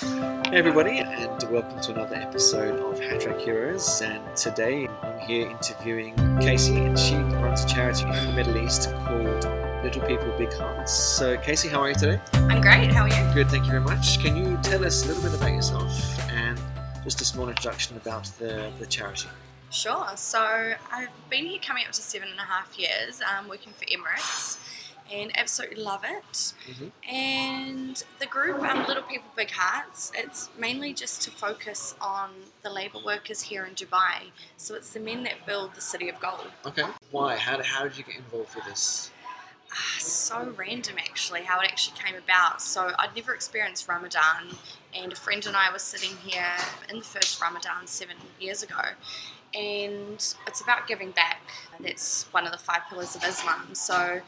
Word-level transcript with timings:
Hey 0.00 0.56
everybody, 0.56 1.00
and 1.00 1.42
welcome 1.50 1.78
to 1.78 1.92
another 1.92 2.16
episode 2.16 2.80
of 2.80 2.98
Hatrack 2.98 3.38
Heroes. 3.38 4.00
And 4.00 4.34
today 4.34 4.88
I'm 4.88 5.18
here 5.18 5.50
interviewing 5.50 6.16
Casey, 6.40 6.78
and 6.78 6.98
she 6.98 7.16
runs 7.16 7.64
a 7.64 7.68
charity 7.68 8.04
in 8.04 8.28
the 8.28 8.32
Middle 8.32 8.56
East 8.56 8.90
called 9.04 9.44
Little 9.84 10.00
People 10.06 10.32
Big 10.38 10.54
Hearts. 10.54 10.90
So, 10.90 11.36
Casey, 11.36 11.68
how 11.68 11.82
are 11.82 11.90
you 11.90 11.94
today? 11.94 12.18
I'm 12.32 12.62
great. 12.62 12.90
How 12.90 13.02
are 13.02 13.08
you? 13.08 13.34
Good, 13.34 13.50
thank 13.50 13.66
you 13.66 13.72
very 13.72 13.82
much. 13.82 14.18
Can 14.20 14.36
you 14.36 14.58
tell 14.62 14.86
us 14.86 15.04
a 15.04 15.08
little 15.08 15.22
bit 15.22 15.34
about 15.34 15.52
yourself 15.52 16.18
and 16.30 16.58
just 17.04 17.20
a 17.20 17.24
small 17.26 17.50
introduction 17.50 17.98
about 17.98 18.24
the, 18.38 18.72
the 18.78 18.86
charity? 18.86 19.28
Sure. 19.68 20.06
So 20.16 20.72
I've 20.90 21.10
been 21.28 21.44
here 21.44 21.60
coming 21.62 21.84
up 21.84 21.92
to 21.92 22.00
seven 22.00 22.28
and 22.30 22.38
a 22.38 22.44
half 22.44 22.78
years, 22.78 23.20
um, 23.20 23.48
working 23.48 23.74
for 23.74 23.84
Emirates, 23.84 24.56
and 25.10 25.36
absolutely 25.36 25.82
love 25.82 26.04
it. 26.04 26.52
Mhm. 26.68 26.92
And 27.08 28.02
the 28.18 28.26
group, 28.26 28.62
um, 28.62 28.86
Little 28.86 29.02
People 29.02 29.30
Big 29.34 29.50
Hearts, 29.50 30.12
it's 30.14 30.48
mainly 30.56 30.92
just 30.94 31.22
to 31.22 31.30
focus 31.30 31.94
on 32.00 32.52
the 32.62 32.70
labour 32.70 33.00
workers 33.04 33.42
here 33.42 33.64
in 33.64 33.74
Dubai. 33.74 34.30
So 34.56 34.74
it's 34.74 34.90
the 34.90 35.00
men 35.00 35.24
that 35.24 35.44
build 35.46 35.74
the 35.74 35.80
city 35.80 36.08
of 36.08 36.20
gold. 36.20 36.50
Okay. 36.64 36.86
Why? 37.10 37.36
How 37.36 37.56
did, 37.56 37.66
how 37.66 37.82
did 37.82 37.96
you 37.98 38.04
get 38.04 38.16
involved 38.16 38.54
with 38.54 38.64
this? 38.66 39.10
Ah, 39.72 39.96
so 40.00 40.52
random 40.56 40.96
actually 40.98 41.42
how 41.42 41.60
it 41.60 41.70
actually 41.70 41.96
came 41.98 42.16
about. 42.16 42.60
So 42.60 42.92
I'd 42.98 43.14
never 43.14 43.34
experienced 43.34 43.86
Ramadan, 43.88 44.56
and 44.94 45.12
a 45.12 45.16
friend 45.16 45.44
and 45.46 45.56
I 45.56 45.70
were 45.70 45.78
sitting 45.78 46.16
here 46.24 46.56
in 46.88 46.98
the 46.98 47.04
first 47.04 47.40
Ramadan 47.40 47.86
seven 47.86 48.16
years 48.40 48.64
ago, 48.64 48.82
and 49.54 50.34
it's 50.46 50.60
about 50.60 50.88
giving 50.88 51.12
back. 51.12 51.40
That's 51.78 52.24
one 52.32 52.46
of 52.46 52.52
the 52.52 52.58
five 52.58 52.82
pillars 52.88 53.14
of 53.14 53.22
Islam. 53.24 53.74
So 53.74 54.20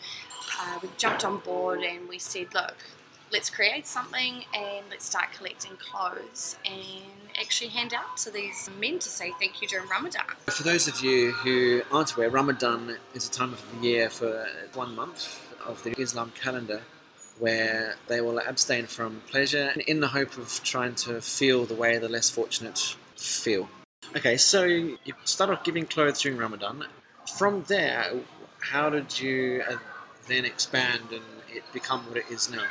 uh, 0.60 0.78
we 0.82 0.88
jumped 0.96 1.24
on 1.24 1.38
board 1.38 1.82
and 1.82 2.08
we 2.08 2.18
said, 2.18 2.52
look. 2.54 2.76
Let's 3.32 3.48
create 3.48 3.86
something 3.86 4.44
and 4.54 4.84
let's 4.90 5.06
start 5.06 5.32
collecting 5.34 5.72
clothes 5.78 6.58
and 6.66 7.02
actually 7.40 7.70
hand 7.70 7.94
out 7.94 8.18
to 8.18 8.30
these 8.30 8.68
men 8.78 8.98
to 8.98 9.08
say 9.08 9.32
thank 9.40 9.62
you 9.62 9.68
during 9.68 9.88
Ramadan. 9.88 10.26
For 10.50 10.62
those 10.64 10.86
of 10.86 11.00
you 11.00 11.32
who 11.32 11.80
aren't 11.90 12.14
aware, 12.14 12.28
Ramadan 12.28 12.98
is 13.14 13.26
a 13.26 13.30
time 13.30 13.54
of 13.54 13.64
the 13.72 13.86
year 13.88 14.10
for 14.10 14.46
one 14.74 14.94
month 14.94 15.40
of 15.64 15.82
the 15.82 15.98
Islam 15.98 16.30
calendar 16.38 16.82
where 17.38 17.96
they 18.06 18.20
will 18.20 18.38
abstain 18.38 18.86
from 18.86 19.22
pleasure 19.28 19.72
in 19.86 20.00
the 20.00 20.08
hope 20.08 20.36
of 20.36 20.60
trying 20.62 20.94
to 20.96 21.22
feel 21.22 21.64
the 21.64 21.74
way 21.74 21.96
the 21.96 22.10
less 22.10 22.28
fortunate 22.28 22.96
feel. 23.16 23.66
Okay, 24.14 24.36
so 24.36 24.64
you 24.64 24.98
start 25.24 25.48
off 25.48 25.64
giving 25.64 25.86
clothes 25.86 26.20
during 26.20 26.36
Ramadan. 26.36 26.84
From 27.38 27.64
there, 27.66 28.12
how 28.60 28.90
did 28.90 29.18
you 29.18 29.62
then 30.26 30.44
expand 30.44 31.12
and 31.12 31.22
it 31.52 31.62
become 31.72 32.06
what 32.08 32.16
it 32.16 32.24
is 32.30 32.50
now? 32.50 32.66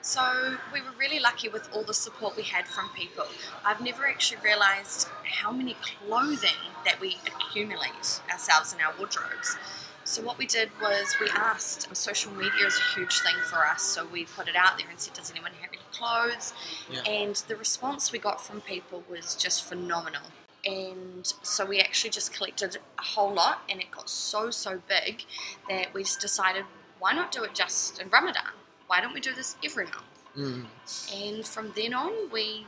So 0.00 0.56
we 0.72 0.80
were 0.80 0.92
really 0.98 1.18
lucky 1.18 1.48
with 1.48 1.68
all 1.74 1.82
the 1.82 1.94
support 1.94 2.36
we 2.36 2.44
had 2.44 2.66
from 2.66 2.88
people. 2.90 3.26
I've 3.64 3.80
never 3.80 4.06
actually 4.06 4.40
realised 4.42 5.08
how 5.24 5.52
many 5.52 5.76
clothing 5.82 6.72
that 6.84 7.00
we 7.00 7.18
accumulate 7.26 8.20
ourselves 8.30 8.72
in 8.72 8.80
our 8.80 8.94
wardrobes. 8.96 9.56
So 10.04 10.22
what 10.22 10.38
we 10.38 10.46
did 10.46 10.70
was 10.80 11.16
we 11.20 11.28
asked. 11.28 11.86
Um, 11.86 11.94
social 11.94 12.32
media 12.32 12.66
is 12.66 12.78
a 12.78 12.98
huge 12.98 13.18
thing 13.20 13.34
for 13.44 13.66
us, 13.66 13.82
so 13.82 14.06
we 14.06 14.24
put 14.24 14.48
it 14.48 14.56
out 14.56 14.78
there 14.78 14.88
and 14.88 14.98
said, 14.98 15.12
"Does 15.12 15.30
anyone 15.30 15.52
have 15.60 15.70
any 15.70 15.82
clothes?" 15.92 16.54
Yeah. 16.90 17.02
And 17.02 17.36
the 17.46 17.56
response 17.56 18.10
we 18.10 18.18
got 18.18 18.42
from 18.42 18.62
people 18.62 19.04
was 19.06 19.34
just 19.34 19.64
phenomenal. 19.64 20.22
And 20.64 21.26
so 21.42 21.64
we 21.64 21.80
actually 21.80 22.10
just 22.10 22.32
collected 22.32 22.78
a 22.98 23.02
whole 23.02 23.32
lot, 23.32 23.62
and 23.68 23.80
it 23.80 23.90
got 23.90 24.10
so 24.10 24.50
so 24.50 24.82
big 24.88 25.24
that 25.68 25.94
we 25.94 26.02
just 26.02 26.20
decided, 26.20 26.64
why 26.98 27.12
not 27.12 27.30
do 27.30 27.44
it 27.44 27.54
just 27.54 28.00
in 28.00 28.10
Ramadan? 28.10 28.52
Why 28.88 29.00
don't 29.00 29.14
we 29.14 29.20
do 29.20 29.32
this 29.34 29.56
every 29.64 29.84
month? 29.84 30.04
Mm. 30.36 30.66
And 31.14 31.46
from 31.46 31.72
then 31.76 31.94
on, 31.94 32.30
we 32.30 32.66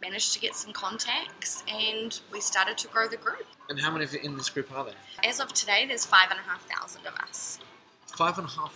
managed 0.00 0.32
to 0.32 0.40
get 0.40 0.54
some 0.54 0.72
contacts 0.72 1.64
and 1.68 2.20
we 2.32 2.40
started 2.40 2.78
to 2.78 2.88
grow 2.88 3.08
the 3.08 3.16
group. 3.16 3.46
And 3.68 3.80
how 3.80 3.90
many 3.90 4.04
of 4.04 4.12
you 4.12 4.20
in 4.20 4.36
this 4.36 4.48
group 4.48 4.72
are 4.72 4.84
there? 4.84 4.94
As 5.24 5.40
of 5.40 5.52
today, 5.52 5.84
there's 5.86 6.06
five 6.06 6.30
and 6.30 6.38
a 6.38 6.42
half 6.42 6.64
thousand 6.68 7.06
of 7.06 7.14
us. 7.16 7.58
Five 8.06 8.38
and 8.38 8.46
a 8.46 8.50
half 8.50 8.74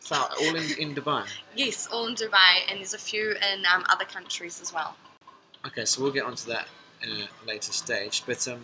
thousand, 0.00 0.46
all 0.46 0.56
in, 0.56 0.78
in 0.78 0.94
Dubai. 0.94 1.26
Yes, 1.54 1.86
all 1.86 2.06
in 2.06 2.14
Dubai, 2.14 2.62
and 2.68 2.78
there's 2.78 2.94
a 2.94 2.98
few 2.98 3.30
in 3.32 3.64
um, 3.72 3.84
other 3.88 4.04
countries 4.04 4.60
as 4.60 4.72
well. 4.72 4.96
Okay, 5.66 5.84
so 5.84 6.02
we'll 6.02 6.12
get 6.12 6.24
onto 6.24 6.48
that 6.48 6.66
in 7.02 7.10
a 7.10 7.28
later 7.46 7.72
stage. 7.72 8.22
But 8.26 8.46
um, 8.48 8.60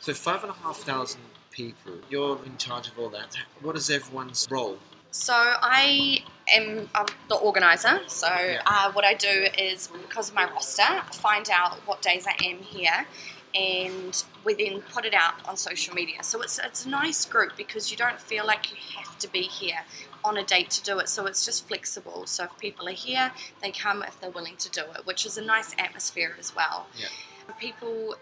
so 0.00 0.14
five 0.14 0.42
and 0.42 0.50
a 0.50 0.54
half 0.54 0.78
thousand 0.78 1.20
people. 1.50 1.92
You're 2.10 2.38
in 2.44 2.56
charge 2.56 2.88
of 2.88 2.98
all 2.98 3.10
that. 3.10 3.36
What 3.60 3.76
is 3.76 3.90
everyone's 3.90 4.46
role? 4.50 4.78
So 5.10 5.34
I 5.34 6.20
am 6.56 6.88
um, 6.94 7.06
the 7.28 7.34
organizer. 7.36 8.00
So 8.06 8.28
Yeah. 8.28 8.62
uh, 8.64 8.90
what 8.92 9.04
I 9.04 9.14
do 9.14 9.46
is 9.58 9.88
because 9.88 10.30
of 10.30 10.34
my 10.34 10.44
roster, 10.50 11.02
find 11.12 11.48
out 11.50 11.76
what 11.86 12.00
days 12.00 12.26
I 12.26 12.34
am 12.44 12.58
here, 12.60 13.06
and 13.54 14.24
we 14.44 14.54
then 14.54 14.80
put 14.80 15.04
it 15.04 15.12
out 15.12 15.34
on 15.46 15.58
social 15.58 15.94
media. 15.94 16.22
So 16.22 16.40
it's 16.40 16.58
it's 16.58 16.86
a 16.86 16.88
nice 16.88 17.26
group 17.26 17.52
because 17.58 17.90
you 17.90 17.98
don't 17.98 18.18
feel 18.18 18.46
like 18.46 18.70
you 18.70 18.78
have 18.96 19.18
to 19.18 19.28
be 19.30 19.42
here 19.42 19.80
on 20.24 20.38
a 20.38 20.44
date 20.44 20.70
to 20.70 20.82
do 20.82 20.98
it. 21.00 21.08
So 21.10 21.26
it's 21.26 21.44
just 21.44 21.68
flexible. 21.68 22.24
So 22.26 22.44
if 22.44 22.58
people 22.58 22.88
are 22.88 22.92
here, 22.92 23.32
they 23.60 23.70
come 23.72 24.02
if 24.02 24.18
they're 24.20 24.30
willing 24.30 24.56
to 24.56 24.70
do 24.70 24.80
it, 24.96 25.04
which 25.04 25.26
is 25.26 25.36
a 25.36 25.42
nice 25.42 25.74
atmosphere 25.78 26.34
as 26.38 26.56
well. 26.56 26.86
Yeah. 26.96 27.08
People 27.58 28.16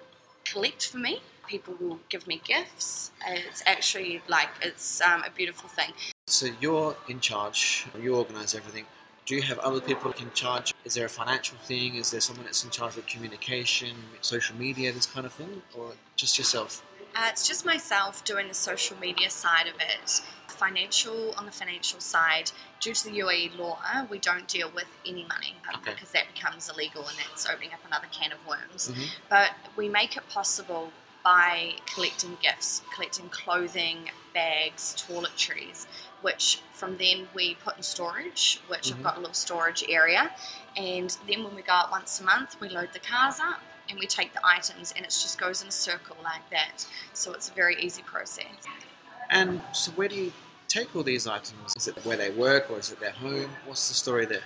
collect 0.44 0.86
for 0.88 0.98
me. 0.98 1.22
People 1.46 1.74
will 1.80 1.98
give 2.08 2.26
me 2.26 2.40
gifts. 2.44 3.10
It's 3.26 3.62
actually 3.66 4.22
like 4.28 4.48
it's 4.62 5.00
um, 5.00 5.24
a 5.26 5.30
beautiful 5.30 5.68
thing. 5.68 5.92
So 6.26 6.48
you're 6.60 6.96
in 7.08 7.20
charge. 7.20 7.86
You 8.00 8.14
organise 8.14 8.54
everything. 8.54 8.84
Do 9.26 9.34
you 9.34 9.42
have 9.42 9.58
other 9.60 9.80
people 9.80 10.12
in 10.12 10.30
charge? 10.32 10.74
Is 10.84 10.94
there 10.94 11.06
a 11.06 11.08
financial 11.08 11.58
thing? 11.58 11.96
Is 11.96 12.10
there 12.10 12.20
someone 12.20 12.44
that's 12.44 12.64
in 12.64 12.70
charge 12.70 12.96
of 12.96 13.06
communication, 13.06 13.94
social 14.20 14.56
media, 14.56 14.92
this 14.92 15.06
kind 15.06 15.26
of 15.26 15.32
thing, 15.32 15.62
or 15.76 15.92
just 16.16 16.38
yourself? 16.38 16.84
Uh, 17.14 17.28
it's 17.28 17.46
just 17.46 17.66
myself 17.66 18.24
doing 18.24 18.48
the 18.48 18.54
social 18.54 18.96
media 18.98 19.30
side 19.30 19.66
of 19.66 19.74
it. 19.80 20.20
Financial, 20.60 21.32
on 21.38 21.46
the 21.46 21.52
financial 21.52 22.00
side, 22.00 22.52
due 22.80 22.92
to 22.92 23.04
the 23.04 23.18
UAE 23.20 23.56
law, 23.58 23.78
we 24.10 24.18
don't 24.18 24.46
deal 24.46 24.70
with 24.74 24.88
any 25.06 25.24
money 25.24 25.56
um, 25.72 25.80
Okay. 25.80 25.94
because 25.94 26.10
that 26.10 26.26
becomes 26.34 26.68
illegal 26.68 27.08
and 27.08 27.16
that's 27.16 27.46
opening 27.48 27.72
up 27.72 27.80
another 27.86 28.08
can 28.12 28.30
of 28.30 28.46
worms. 28.46 28.88
Mhm. 28.90 29.08
But 29.30 29.52
we 29.76 29.88
make 29.88 30.18
it 30.18 30.28
possible 30.28 30.92
by 31.24 31.76
collecting 31.86 32.36
gifts, 32.42 32.82
collecting 32.94 33.30
clothing, 33.30 34.10
bags, 34.34 34.94
toiletries, 35.08 35.86
which 36.20 36.60
from 36.74 36.98
then 36.98 37.30
we 37.32 37.54
put 37.54 37.78
in 37.78 37.82
storage, 37.82 38.60
which 38.68 38.88
Mhm. 38.88 38.96
I've 38.96 39.02
got 39.02 39.16
a 39.16 39.20
little 39.20 39.32
storage 39.32 39.82
area. 39.88 40.30
And 40.76 41.16
then 41.26 41.42
when 41.42 41.54
we 41.54 41.62
go 41.62 41.72
out 41.72 41.90
once 41.90 42.20
a 42.20 42.22
month, 42.22 42.60
we 42.60 42.68
load 42.68 42.92
the 42.92 43.00
cars 43.00 43.40
up 43.40 43.62
and 43.88 43.98
we 43.98 44.06
take 44.06 44.34
the 44.34 44.46
items 44.46 44.92
and 44.92 45.06
it 45.06 45.08
just 45.08 45.38
goes 45.38 45.62
in 45.62 45.68
a 45.68 45.72
circle 45.72 46.18
like 46.22 46.48
that. 46.50 46.84
So 47.14 47.32
it's 47.32 47.48
a 47.48 47.52
very 47.52 47.80
easy 47.82 48.02
process. 48.02 48.44
And 49.30 49.62
so 49.72 49.90
where 49.92 50.08
do 50.08 50.16
you 50.16 50.32
take 50.70 50.94
all 50.94 51.02
these 51.02 51.26
items? 51.26 51.74
Is 51.76 51.88
it 51.88 51.96
where 52.04 52.16
they 52.16 52.30
work 52.30 52.70
or 52.70 52.78
is 52.78 52.90
it 52.92 53.00
their 53.00 53.10
home? 53.10 53.50
What's 53.66 53.88
the 53.88 53.94
story 53.94 54.24
there? 54.24 54.44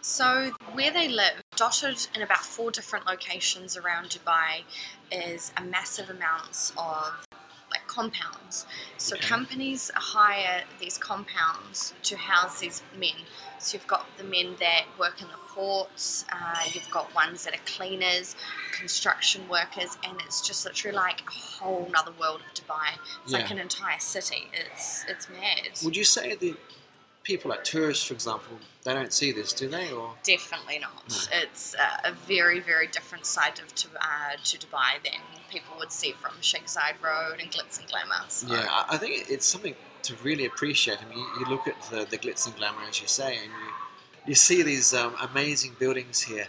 So 0.00 0.50
where 0.72 0.92
they 0.92 1.08
live, 1.08 1.42
dotted 1.54 2.08
in 2.14 2.22
about 2.22 2.44
four 2.44 2.72
different 2.72 3.06
locations 3.06 3.76
around 3.76 4.10
Dubai, 4.10 4.64
is 5.12 5.52
a 5.56 5.62
massive 5.62 6.10
amounts 6.10 6.72
of 6.76 7.24
compounds. 7.96 8.66
So 8.96 9.16
Okay. 9.16 9.28
companies 9.34 9.90
hire 9.94 10.64
these 10.80 10.96
compounds 10.98 11.94
to 12.08 12.16
house 12.16 12.60
these 12.60 12.82
men. 13.04 13.18
So 13.58 13.68
you've 13.74 13.86
got 13.86 14.04
the 14.18 14.24
men 14.24 14.48
that 14.60 14.84
work 14.98 15.20
in 15.20 15.28
the 15.28 15.42
ports, 15.54 16.24
uh, 16.32 16.64
you've 16.72 16.90
got 16.90 17.14
ones 17.14 17.44
that 17.44 17.54
are 17.54 17.64
cleaners, 17.76 18.34
construction 18.72 19.40
workers, 19.48 19.96
and 20.04 20.14
it's 20.24 20.40
just 20.40 20.64
literally 20.64 20.96
like 20.96 21.20
a 21.28 21.30
whole 21.30 21.88
nother 21.92 22.14
world 22.20 22.40
of 22.46 22.50
Dubai. 22.58 22.88
It's 23.22 23.32
like 23.32 23.50
an 23.50 23.58
entire 23.58 24.00
city. 24.00 24.42
It's 24.52 25.04
it's 25.12 25.28
mad. 25.28 25.70
Would 25.84 25.96
you 25.96 26.04
say 26.04 26.34
that 26.34 26.56
people 27.22 27.50
like 27.50 27.64
tourists, 27.64 28.04
for 28.04 28.14
example, 28.14 28.58
they 28.84 28.94
don't 28.94 29.12
see 29.12 29.30
this, 29.32 29.52
do 29.52 29.68
they? 29.68 29.92
Or 29.92 30.14
Definitely 30.24 30.78
not. 30.80 31.08
No. 31.08 31.16
It's 31.42 31.74
uh, 31.74 32.10
a 32.10 32.12
very, 32.12 32.60
very 32.60 32.88
different 32.88 33.26
side 33.26 33.60
of 33.60 33.72
to, 33.76 33.88
uh, 34.00 34.36
to 34.42 34.58
Dubai 34.58 34.92
than 35.04 35.20
people 35.52 35.74
would 35.78 35.92
see 35.92 36.12
from 36.12 36.32
Zayed 36.40 37.00
Road 37.02 37.40
and 37.40 37.50
glitz 37.50 37.78
and 37.78 37.88
glamour. 37.88 38.24
So, 38.28 38.52
yeah, 38.52 38.66
I, 38.70 38.94
I 38.94 38.96
think 38.96 39.30
it's 39.30 39.46
something 39.46 39.74
to 40.04 40.14
really 40.22 40.46
appreciate. 40.46 40.98
I 41.04 41.08
mean, 41.08 41.18
you, 41.18 41.28
you 41.40 41.46
look 41.46 41.68
at 41.68 41.80
the, 41.90 42.06
the 42.10 42.18
glitz 42.18 42.46
and 42.46 42.56
glamour, 42.56 42.82
as 42.88 43.00
you 43.00 43.08
say, 43.08 43.36
and 43.36 43.46
you 43.46 43.70
you 44.24 44.34
see 44.36 44.62
these 44.62 44.94
um, 44.94 45.14
amazing 45.20 45.74
buildings 45.78 46.20
here, 46.20 46.46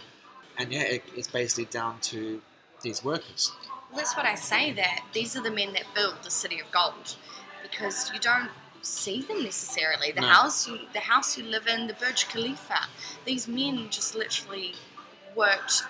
and 0.58 0.72
yeah, 0.72 0.82
it, 0.82 1.02
it's 1.16 1.28
basically 1.28 1.64
down 1.66 1.98
to 2.02 2.40
these 2.82 3.02
workers. 3.04 3.52
Well, 3.90 3.98
that's 3.98 4.16
what 4.16 4.26
I 4.26 4.36
say. 4.36 4.72
That 4.72 5.00
these 5.12 5.36
are 5.36 5.42
the 5.42 5.50
men 5.50 5.72
that 5.72 5.84
build 5.94 6.16
the 6.22 6.30
city 6.30 6.60
of 6.60 6.70
gold, 6.70 7.16
because 7.62 8.12
you 8.12 8.20
don't 8.20 8.50
see 8.82 9.22
them 9.22 9.42
necessarily. 9.42 10.12
The 10.12 10.20
No. 10.20 10.28
house 10.28 10.68
you, 10.68 10.78
the 10.92 11.00
house 11.00 11.36
you 11.36 11.44
live 11.44 11.66
in, 11.66 11.88
the 11.88 11.94
Burj 11.94 12.28
Khalifa. 12.28 12.86
These 13.24 13.48
men 13.48 13.88
just 13.90 14.14
literally 14.14 14.74
worked 15.34 15.82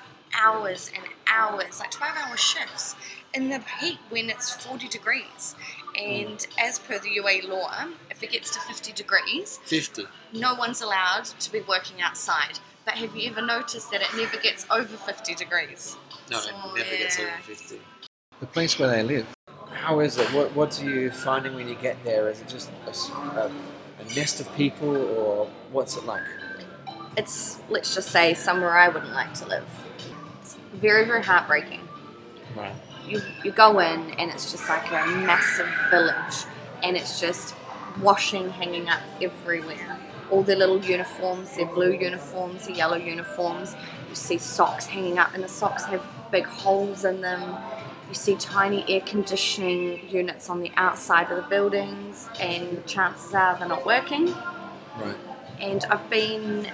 hours 0.42 0.90
and 0.94 1.04
hours, 1.28 1.80
like 1.80 1.90
twelve-hour 1.90 2.36
shifts, 2.36 2.96
in 3.32 3.48
the 3.48 3.60
heat 3.80 3.98
when 4.10 4.30
it's 4.30 4.50
forty 4.64 4.88
degrees, 4.88 5.54
And 5.96 6.38
mm. 6.38 6.46
as 6.58 6.78
per 6.78 6.98
the 6.98 7.08
UAE 7.20 7.48
law, 7.48 7.86
if 8.10 8.22
it 8.22 8.30
gets 8.30 8.50
to 8.50 8.60
50 8.60 8.92
degrees, 8.92 9.60
50. 9.64 10.06
no 10.32 10.54
one's 10.54 10.82
allowed 10.82 11.24
to 11.24 11.52
be 11.52 11.60
working 11.68 12.00
outside. 12.02 12.58
But 12.84 12.94
have 12.94 13.14
you 13.16 13.30
ever 13.30 13.40
noticed 13.40 13.90
that 13.92 14.02
it 14.02 14.08
never 14.16 14.36
gets 14.36 14.66
over 14.70 14.96
50 14.96 15.34
degrees? 15.34 15.96
No, 16.30 16.38
So, 16.38 16.50
it 16.50 16.54
never 16.76 16.96
gets 16.96 17.18
over 17.18 17.30
50. 17.42 17.80
The 18.40 18.46
place 18.46 18.78
where 18.78 18.88
they 18.88 19.02
live, 19.02 19.26
how 19.72 20.00
is 20.00 20.18
it? 20.18 20.26
What, 20.32 20.54
what 20.54 20.80
are 20.82 20.84
you 20.90 21.10
finding 21.10 21.54
when 21.54 21.68
you 21.68 21.76
get 21.76 22.02
there? 22.04 22.28
Is 22.28 22.40
it 22.40 22.48
just 22.48 22.70
a 22.86 23.50
nest 24.16 24.40
of 24.40 24.54
people, 24.56 24.96
or 24.96 25.48
what's 25.72 25.96
it 25.96 26.04
like? 26.04 26.22
It's, 27.16 27.60
let's 27.70 27.94
just 27.94 28.10
say, 28.10 28.34
somewhere 28.34 28.76
I 28.76 28.88
wouldn't 28.88 29.12
like 29.12 29.32
to 29.34 29.46
live. 29.46 29.64
Very, 30.74 31.04
very 31.04 31.22
heartbreaking. 31.22 31.80
Right. 32.56 32.74
you, 33.06 33.20
you 33.42 33.50
go 33.50 33.80
in 33.80 34.10
and 34.12 34.30
it's 34.30 34.52
just 34.52 34.68
like 34.68 34.86
a 34.90 35.06
massive 35.26 35.68
village 35.90 36.44
and 36.82 36.96
it's 36.96 37.20
just 37.20 37.54
washing 38.00 38.50
hanging 38.50 38.88
up 38.88 39.00
everywhere. 39.20 39.98
All 40.30 40.42
their 40.42 40.56
little 40.56 40.80
uniforms, 40.82 41.56
their 41.56 41.66
blue 41.66 41.92
uniforms, 41.92 42.66
their 42.66 42.76
yellow 42.76 42.96
uniforms. 42.96 43.74
You 44.08 44.14
see 44.14 44.38
socks 44.38 44.86
hanging 44.86 45.18
up 45.18 45.34
and 45.34 45.42
the 45.42 45.48
socks 45.48 45.84
have 45.84 46.04
big 46.30 46.44
holes 46.44 47.04
in 47.04 47.20
them. 47.20 47.56
You 48.08 48.14
see 48.14 48.36
tiny 48.36 48.84
air 48.88 49.00
conditioning 49.00 50.08
units 50.08 50.48
on 50.50 50.60
the 50.60 50.70
outside 50.76 51.30
of 51.30 51.42
the 51.42 51.48
buildings 51.48 52.28
and 52.40 52.84
chances 52.86 53.34
are 53.34 53.58
they're 53.58 53.68
not 53.68 53.86
working. 53.86 54.26
Right. 54.98 55.16
And 55.60 55.84
I've 55.86 56.08
been 56.10 56.68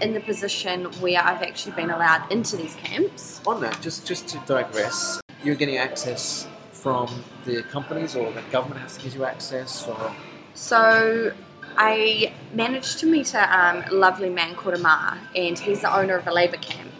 in 0.00 0.12
the 0.14 0.20
position 0.20 0.84
where 1.00 1.22
I've 1.22 1.42
actually 1.42 1.72
been 1.72 1.90
allowed 1.90 2.30
into 2.30 2.56
these 2.56 2.74
camps. 2.76 3.40
On 3.46 3.60
that, 3.60 3.80
just 3.80 4.06
just 4.06 4.28
to 4.28 4.38
digress, 4.46 5.20
you're 5.42 5.54
getting 5.54 5.78
access 5.78 6.46
from 6.72 7.24
the 7.44 7.62
companies, 7.64 8.14
or 8.14 8.32
the 8.32 8.42
government 8.50 8.80
has 8.80 8.96
to 8.96 9.02
give 9.04 9.14
you 9.14 9.24
access, 9.24 9.86
or 9.86 10.14
So 10.54 11.32
I 11.76 12.32
managed 12.52 12.98
to 13.00 13.06
meet 13.06 13.34
a 13.34 13.44
um, 13.58 13.84
lovely 13.90 14.30
man 14.30 14.54
called 14.54 14.74
Amar, 14.74 15.18
and 15.34 15.58
he's 15.58 15.80
the 15.80 15.94
owner 15.94 16.16
of 16.16 16.26
a 16.26 16.32
labour 16.32 16.56
camp. 16.58 16.90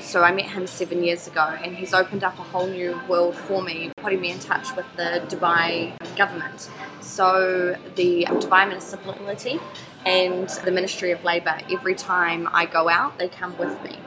So 0.00 0.22
I 0.22 0.30
met 0.30 0.46
him 0.46 0.66
seven 0.66 1.02
years 1.02 1.26
ago, 1.26 1.46
and 1.64 1.74
he's 1.74 1.94
opened 1.94 2.22
up 2.22 2.38
a 2.38 2.42
whole 2.42 2.66
new 2.66 3.00
world 3.08 3.34
for 3.34 3.62
me, 3.62 3.90
putting 3.96 4.20
me 4.20 4.30
in 4.30 4.38
touch 4.38 4.76
with 4.76 4.86
the 4.96 5.22
Dubai 5.28 5.92
government. 6.16 6.68
So 7.00 7.76
the 7.96 8.26
Dubai 8.26 8.68
municipality 8.68 9.58
and 10.06 10.48
the 10.64 10.70
Ministry 10.70 11.10
of 11.12 11.22
Labour, 11.24 11.58
every 11.70 11.94
time 11.94 12.48
I 12.52 12.66
go 12.66 12.88
out, 12.88 13.18
they 13.18 13.28
come 13.28 13.56
with 13.58 13.82
me. 13.82 13.98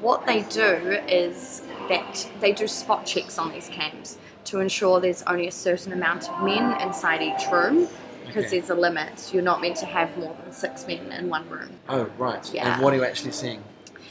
What 0.00 0.26
they 0.26 0.42
do 0.42 0.98
is 1.08 1.62
that 1.88 2.28
they 2.40 2.52
do 2.52 2.66
spot 2.66 3.06
checks 3.06 3.38
on 3.38 3.52
these 3.52 3.68
camps 3.68 4.18
to 4.46 4.60
ensure 4.60 5.00
there's 5.00 5.22
only 5.22 5.46
a 5.48 5.52
certain 5.52 5.92
amount 5.92 6.28
of 6.30 6.42
men 6.44 6.80
inside 6.80 7.22
each 7.22 7.50
room 7.50 7.88
because 8.26 8.46
Okay. 8.46 8.58
there's 8.58 8.70
a 8.70 8.74
limit. 8.74 9.30
You're 9.32 9.42
not 9.42 9.60
meant 9.60 9.76
to 9.76 9.86
have 9.86 10.16
more 10.18 10.34
than 10.42 10.52
six 10.52 10.86
men 10.86 11.12
in 11.12 11.28
one 11.28 11.48
room. 11.48 11.78
oh 11.88 12.04
right. 12.18 12.48
Yeah. 12.52 12.74
And 12.74 12.82
what 12.82 12.92
are 12.92 12.96
you 12.96 13.04
actually 13.04 13.32
seeing? 13.32 13.62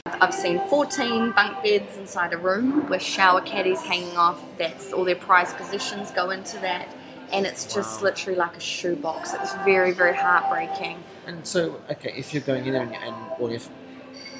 I've 0.06 0.34
seen 0.34 0.60
14 0.68 1.32
bunk 1.32 1.62
beds 1.62 1.96
inside 1.96 2.32
a 2.32 2.38
room 2.38 2.88
with 2.88 3.02
shower 3.02 3.40
caddies 3.40 3.80
hanging 3.82 4.16
off. 4.16 4.40
That's 4.58 4.92
all 4.92 5.04
their 5.04 5.16
prized 5.16 5.56
possessions 5.56 6.10
go 6.10 6.30
into 6.30 6.58
that. 6.60 6.88
And 7.32 7.46
it's 7.46 7.72
just 7.72 7.98
Wow. 8.00 8.04
literally 8.04 8.38
like 8.38 8.56
a 8.56 8.60
shoebox. 8.60 9.34
It's 9.34 9.54
very, 9.64 9.92
very 9.92 10.14
heartbreaking. 10.14 11.02
And 11.26 11.46
so, 11.46 11.80
okay, 11.90 12.12
if 12.16 12.34
you're 12.34 12.42
going 12.42 12.66
in 12.66 12.72
there 12.72 12.82
and, 12.82 12.94
and 12.94 13.16
or 13.38 13.50
if 13.50 13.68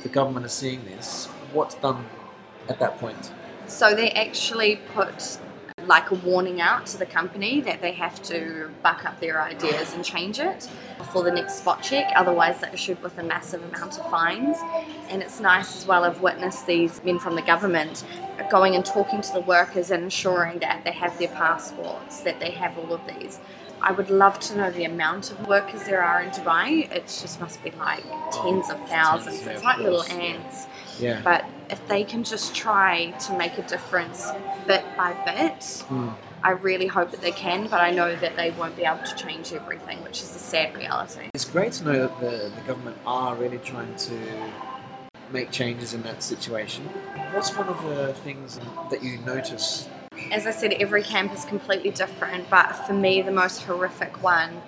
the 0.03 0.09
government 0.09 0.47
is 0.47 0.53
seeing 0.53 0.85
this, 0.85 1.27
what's 1.53 1.75
done 1.77 2.05
at 2.69 2.79
that 2.79 2.99
point? 2.99 3.33
So 3.67 3.95
they 3.95 4.11
actually 4.11 4.77
put 4.95 5.39
like 5.87 6.11
a 6.11 6.15
warning 6.15 6.61
out 6.61 6.87
to 6.87 6.99
the 6.99 7.07
company 7.07 7.61
that 7.61 7.81
they 7.81 7.93
have 7.93 8.23
to 8.23 8.71
buck 8.83 9.05
up 9.05 9.21
their 9.21 9.43
ideas 9.43 9.93
and 9.95 10.05
change 10.05 10.39
it 10.39 10.69
for 11.13 11.23
the 11.23 11.31
next 11.31 11.59
spot 11.59 11.83
check. 11.83 12.11
Otherwise, 12.17 12.61
they're 12.61 12.73
issued 12.73 13.03
with 13.03 13.19
a 13.19 13.23
massive 13.23 13.63
amount 13.65 13.99
of 13.99 14.11
fines. 14.11 14.57
And 15.09 15.23
it's 15.23 15.41
nice 15.41 15.77
as 15.77 15.87
well. 15.87 16.05
I've 16.05 16.21
witnessed 16.21 16.67
these 16.67 17.03
men 17.05 17.19
from 17.19 17.35
the 17.35 17.43
government 17.43 18.05
going 18.51 18.75
and 18.75 18.85
talking 18.85 19.21
to 19.21 19.33
the 19.33 19.41
workers 19.41 19.91
and 19.91 20.05
ensuring 20.05 20.59
that 20.61 20.85
they 20.85 20.93
have 20.93 21.19
their 21.19 21.29
passports, 21.29 22.21
that 22.21 22.41
they 22.41 22.51
have 22.51 22.77
all 22.79 22.93
of 22.93 23.01
these. 23.07 23.41
I 23.87 23.93
would 23.93 24.09
love 24.09 24.41
to 24.41 24.57
know 24.57 24.71
the 24.71 24.85
amount 24.85 25.31
of 25.31 25.47
workers 25.47 25.83
there 25.85 26.03
are 26.03 26.23
in 26.23 26.31
Dubai. 26.31 26.91
It 26.91 27.05
just 27.05 27.39
must 27.39 27.63
be 27.63 27.71
like 27.73 28.03
tens 28.33 28.71
of 28.71 28.79
thousands. 28.89 29.43
yeah, 29.43 29.51
It's 29.53 29.63
like 29.63 29.77
little 29.79 29.99
course, 29.99 30.11
ants. 30.11 30.67
Yeah. 30.99 31.21
But 31.23 31.45
if 31.69 31.87
they 31.87 32.03
can 32.03 32.25
just 32.25 32.55
try 32.55 33.11
to 33.27 33.37
make 33.37 33.59
a 33.59 33.63
difference 33.75 34.31
bit 34.67 34.85
by 34.97 35.13
bit, 35.27 35.63
Hmm. 35.89 36.09
I 36.43 36.53
really 36.53 36.87
hope 36.87 37.11
that 37.11 37.21
they 37.21 37.31
can, 37.33 37.67
but 37.69 37.81
I 37.81 37.91
know 37.91 38.17
that 38.17 38.37
they 38.37 38.51
won't 38.53 38.75
be 38.75 38.85
able 38.85 39.05
to 39.05 39.15
change 39.17 39.53
everything, 39.53 40.03
which 40.03 40.23
is 40.23 40.35
a 40.35 40.39
sad 40.39 40.75
reality. 40.75 41.29
It's 41.35 41.45
great 41.45 41.73
to 41.75 41.85
know 41.85 41.99
that 42.07 42.21
the, 42.21 42.37
the 42.57 42.63
government 42.67 42.97
are 43.07 43.35
really 43.35 43.59
trying 43.59 43.95
to 44.09 44.17
make 45.31 45.51
changes 45.51 45.93
in 45.93 46.03
that 46.03 46.23
situation. 46.23 46.85
What's 47.33 47.55
one 47.57 47.69
of 47.69 47.83
the 47.85 48.15
things 48.25 48.59
that 48.91 49.03
you 49.03 49.19
notice? 49.19 49.89
As 50.33 50.47
I 50.47 50.51
said, 50.51 50.73
every 50.75 51.03
camp 51.03 51.33
is 51.33 51.45
completely 51.45 51.91
different, 51.91 52.49
but 52.51 52.73
for 52.87 52.93
me, 52.93 53.23
the 53.23 53.33
most 53.33 53.63
horrific 53.63 54.23
one 54.23 54.63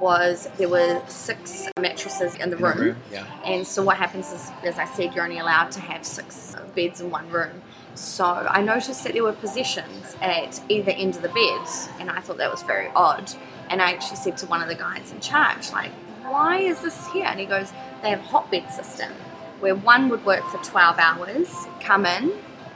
was 0.00 0.48
there 0.58 0.68
were 0.68 1.02
six 1.08 1.68
mattresses 1.78 2.34
in 2.34 2.50
the 2.50 2.56
in 2.56 2.62
the 2.62 2.84
room. 2.84 2.96
Yeah. 3.10 3.26
And 3.44 3.66
so 3.66 3.82
what 3.82 3.96
happens 3.96 4.32
is, 4.32 4.50
as 4.62 4.78
I 4.78 4.84
said, 4.84 5.14
you're 5.14 5.24
only 5.24 5.38
allowed 5.38 5.70
to 5.72 5.80
have 5.80 6.04
six 6.04 6.54
beds 6.74 7.00
in 7.00 7.10
one 7.10 7.28
room. 7.30 7.62
So 7.94 8.24
I 8.24 8.60
noticed 8.60 9.04
that 9.04 9.14
there 9.14 9.22
were 9.22 9.32
possessions 9.32 10.16
at 10.20 10.60
either 10.68 10.90
end 10.90 11.16
of 11.16 11.22
the 11.22 11.28
bed, 11.28 11.66
and 11.98 12.10
I 12.10 12.20
thought 12.20 12.36
that 12.38 12.50
was 12.50 12.62
very 12.62 12.88
odd. 12.94 13.32
And 13.70 13.80
I 13.80 13.92
actually 13.92 14.16
said 14.16 14.36
to 14.38 14.46
one 14.46 14.62
of 14.62 14.68
the 14.68 14.74
guys 14.74 15.12
in 15.12 15.20
charge, 15.20 15.72
like, 15.72 15.90
why 16.22 16.58
is 16.58 16.80
this 16.82 17.06
here? 17.08 17.24
And 17.26 17.40
he 17.40 17.46
goes, 17.46 17.72
they 18.02 18.10
have 18.10 18.20
a 18.20 18.22
hotbed 18.22 18.70
system 18.70 19.12
where 19.60 19.74
one 19.74 20.08
would 20.10 20.24
work 20.26 20.44
for 20.50 20.58
12 20.58 20.98
hours, 20.98 21.48
come 21.80 22.04
in, 22.04 22.32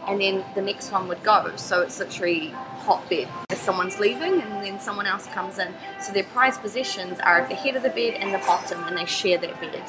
and 0.08 0.20
then 0.20 0.44
the 0.54 0.62
next 0.62 0.90
one 0.92 1.08
would 1.08 1.22
go. 1.22 1.52
So 1.56 1.82
it's 1.82 1.98
literally 1.98 2.48
hotbed. 2.86 3.28
If 3.50 3.58
someone's 3.58 3.98
leaving 3.98 4.40
and 4.40 4.64
then 4.64 4.80
someone 4.80 5.06
else 5.06 5.26
comes 5.28 5.58
in. 5.58 5.72
So 6.00 6.12
their 6.12 6.24
prized 6.24 6.60
possessions 6.62 7.20
are 7.20 7.38
at 7.40 7.48
the 7.48 7.54
head 7.54 7.76
of 7.76 7.82
the 7.82 7.90
bed 7.90 8.14
and 8.14 8.32
the 8.34 8.38
bottom, 8.38 8.82
and 8.84 8.96
they 8.96 9.04
share 9.06 9.38
that 9.38 9.60
bed. 9.60 9.82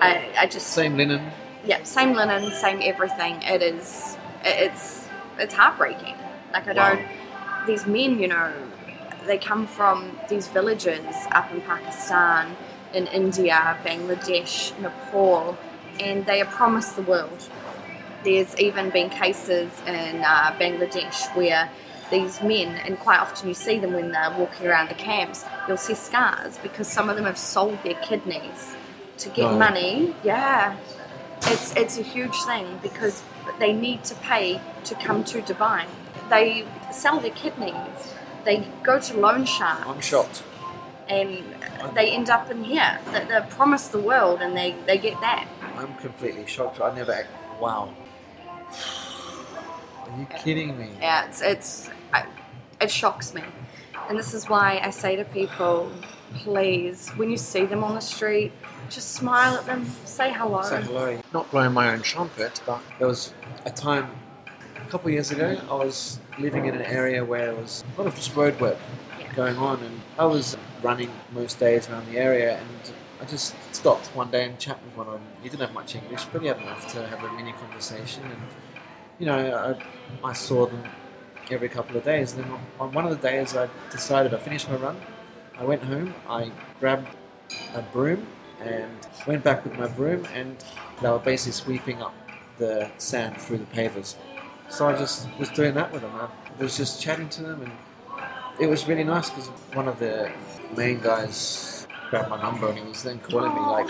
I, 0.00 0.28
I 0.38 0.46
just 0.46 0.68
Same 0.68 0.96
linen. 0.96 1.30
yeah, 1.64 1.82
same 1.84 2.12
linen, 2.14 2.50
same 2.52 2.80
everything. 2.82 3.40
It 3.42 3.62
is, 3.62 4.16
it's, 4.44 5.06
it's 5.38 5.54
heartbreaking. 5.54 6.16
Like 6.52 6.66
I 6.68 6.72
Wow. 6.72 6.94
don't, 6.96 7.66
these 7.66 7.86
men, 7.86 8.18
you 8.18 8.28
know, 8.28 8.52
they 9.26 9.38
come 9.38 9.68
from 9.68 10.18
these 10.28 10.48
villages 10.48 11.14
up 11.30 11.52
in 11.52 11.60
Pakistan, 11.60 12.56
in 12.92 13.06
India, 13.06 13.78
Bangladesh, 13.84 14.76
Nepal, 14.80 15.56
and 16.00 16.26
they 16.26 16.40
are 16.42 16.46
promised 16.46 16.96
the 16.96 17.02
world. 17.02 17.48
There's 18.24 18.56
even 18.58 18.90
been 18.90 19.10
cases 19.10 19.70
in 19.86 20.22
uh, 20.22 20.52
Bangladesh 20.60 21.34
where 21.36 21.68
these 22.10 22.42
men, 22.42 22.76
and 22.86 22.98
quite 22.98 23.18
often 23.20 23.48
you 23.48 23.54
see 23.54 23.78
them 23.78 23.94
when 23.94 24.12
they're 24.12 24.34
walking 24.38 24.66
around 24.66 24.88
the 24.90 24.94
camps, 24.94 25.44
you'll 25.66 25.76
see 25.76 25.94
scars 25.94 26.58
because 26.58 26.86
some 26.86 27.08
of 27.10 27.16
them 27.16 27.24
have 27.24 27.38
sold 27.38 27.78
their 27.82 27.94
kidneys 27.94 28.76
to 29.18 29.28
get 29.30 29.46
Oh. 29.46 29.58
money. 29.58 30.14
Yeah, 30.22 30.76
it's 31.46 31.74
it's 31.74 31.98
a 31.98 32.02
huge 32.02 32.36
thing 32.44 32.78
because 32.82 33.22
they 33.58 33.72
need 33.72 34.04
to 34.04 34.14
pay 34.16 34.60
to 34.84 34.94
come 34.96 35.24
to 35.24 35.40
Dubai. 35.42 35.86
They 36.28 36.66
sell 36.92 37.18
their 37.18 37.32
kidneys. 37.32 38.00
They 38.44 38.66
go 38.82 39.00
to 39.00 39.16
loan 39.18 39.44
sharks. 39.44 39.86
I'm 39.86 40.00
shocked. 40.00 40.42
And 41.08 41.42
they 41.94 42.10
end 42.12 42.30
up 42.30 42.50
in 42.50 42.62
here. 42.64 42.98
They- 43.12 43.24
They're 43.24 43.46
promised 43.58 43.90
the 43.92 43.98
world, 44.00 44.40
and 44.40 44.56
they, 44.56 44.74
they 44.86 44.98
get 44.98 45.20
that. 45.20 45.46
I'm 45.76 45.94
completely 45.96 46.46
shocked. 46.46 46.80
I 46.80 46.94
never. 46.94 47.12
act- 47.12 47.28
Wow. 47.60 47.90
Are 48.72 50.18
you 50.18 50.26
kidding 50.26 50.78
me? 50.78 50.90
Yeah, 51.00 51.26
it's 51.26 51.40
it's 51.40 51.90
I, 52.12 52.26
it 52.80 52.90
shocks 52.90 53.34
me, 53.34 53.42
and 54.08 54.18
this 54.18 54.34
is 54.34 54.48
why 54.48 54.80
I 54.82 54.90
say 54.90 55.16
to 55.16 55.24
people, 55.24 55.90
please, 56.34 57.08
when 57.10 57.30
you 57.30 57.36
see 57.36 57.64
them 57.64 57.82
on 57.84 57.94
the 57.94 58.00
street, 58.00 58.52
just 58.90 59.12
smile 59.12 59.54
at 59.56 59.66
them, 59.66 59.86
say 60.04 60.32
hello. 60.32 60.62
Say 60.62 60.82
hello. 60.82 61.20
Not 61.32 61.50
blowing 61.50 61.72
my 61.72 61.92
own 61.92 62.02
trumpet, 62.02 62.60
but 62.66 62.80
there 62.98 63.08
was 63.08 63.32
a 63.64 63.70
time 63.70 64.10
a 64.76 64.90
couple 64.90 65.08
of 65.08 65.14
years 65.14 65.30
ago. 65.30 65.58
I 65.70 65.74
was 65.74 66.18
living 66.38 66.66
in 66.66 66.74
an 66.74 66.82
area 66.82 67.24
where 67.24 67.46
there 67.46 67.54
was 67.54 67.84
a 67.96 68.00
lot 68.02 68.06
of 68.08 68.14
just 68.16 68.34
road 68.36 68.60
work 68.60 68.76
Yeah. 69.18 69.32
going 69.34 69.56
on, 69.56 69.80
and 69.82 70.00
I 70.18 70.26
was 70.26 70.56
running 70.82 71.10
most 71.32 71.58
days 71.60 71.88
around 71.88 72.06
the 72.12 72.18
area, 72.18 72.58
and 72.58 72.92
I 73.22 73.24
just 73.24 73.54
stopped 73.72 74.08
one 74.16 74.32
day 74.32 74.46
and 74.46 74.58
chatted 74.58 74.84
with 74.84 74.96
one 74.96 75.06
of 75.06 75.12
them. 75.12 75.22
He 75.44 75.48
didn't 75.48 75.60
have 75.60 75.72
much 75.72 75.94
English, 75.94 76.24
but 76.32 76.42
he 76.42 76.48
had 76.48 76.56
enough 76.56 76.92
to 76.92 77.06
have 77.06 77.22
a 77.22 77.32
mini 77.34 77.52
conversation, 77.52 78.24
and 78.24 78.42
you 79.20 79.26
know, 79.26 79.78
I, 80.24 80.28
I 80.28 80.32
saw 80.32 80.66
them 80.66 80.82
every 81.48 81.68
couple 81.68 81.96
of 81.96 82.02
days. 82.04 82.32
And 82.32 82.42
then 82.42 82.50
on, 82.50 82.60
on 82.80 82.92
one 82.92 83.04
of 83.06 83.12
the 83.12 83.28
days, 83.28 83.54
I 83.54 83.68
decided 83.92 84.34
I 84.34 84.38
finished 84.38 84.68
my 84.68 84.74
run. 84.74 85.00
I 85.56 85.62
went 85.64 85.84
home. 85.84 86.14
I 86.28 86.50
grabbed 86.80 87.14
a 87.74 87.82
broom 87.82 88.26
and 88.60 88.90
went 89.24 89.44
back 89.44 89.62
with 89.62 89.78
my 89.78 89.86
broom, 89.86 90.26
and 90.34 90.56
they 91.00 91.08
were 91.08 91.20
basically 91.20 91.52
sweeping 91.52 92.02
up 92.02 92.14
the 92.58 92.90
sand 92.98 93.40
through 93.40 93.58
the 93.58 93.66
pavers. 93.66 94.16
So 94.68 94.88
I 94.88 94.98
just 94.98 95.28
was 95.38 95.48
doing 95.50 95.74
that 95.74 95.92
with 95.92 96.02
them. 96.02 96.12
I 96.16 96.28
was 96.60 96.76
just 96.76 97.00
chatting 97.00 97.28
to 97.28 97.42
them, 97.44 97.62
and 97.62 97.72
it 98.58 98.66
was 98.68 98.88
really 98.88 99.04
nice 99.04 99.30
because 99.30 99.46
one 99.74 99.86
of 99.86 100.00
the 100.00 100.32
main 100.76 100.98
guys 100.98 101.71
grabbed 102.12 102.28
my 102.28 102.40
number 102.42 102.68
and 102.68 102.78
he 102.78 102.84
was 102.84 103.02
then 103.02 103.18
calling 103.20 103.54
me 103.54 103.60
like 103.60 103.88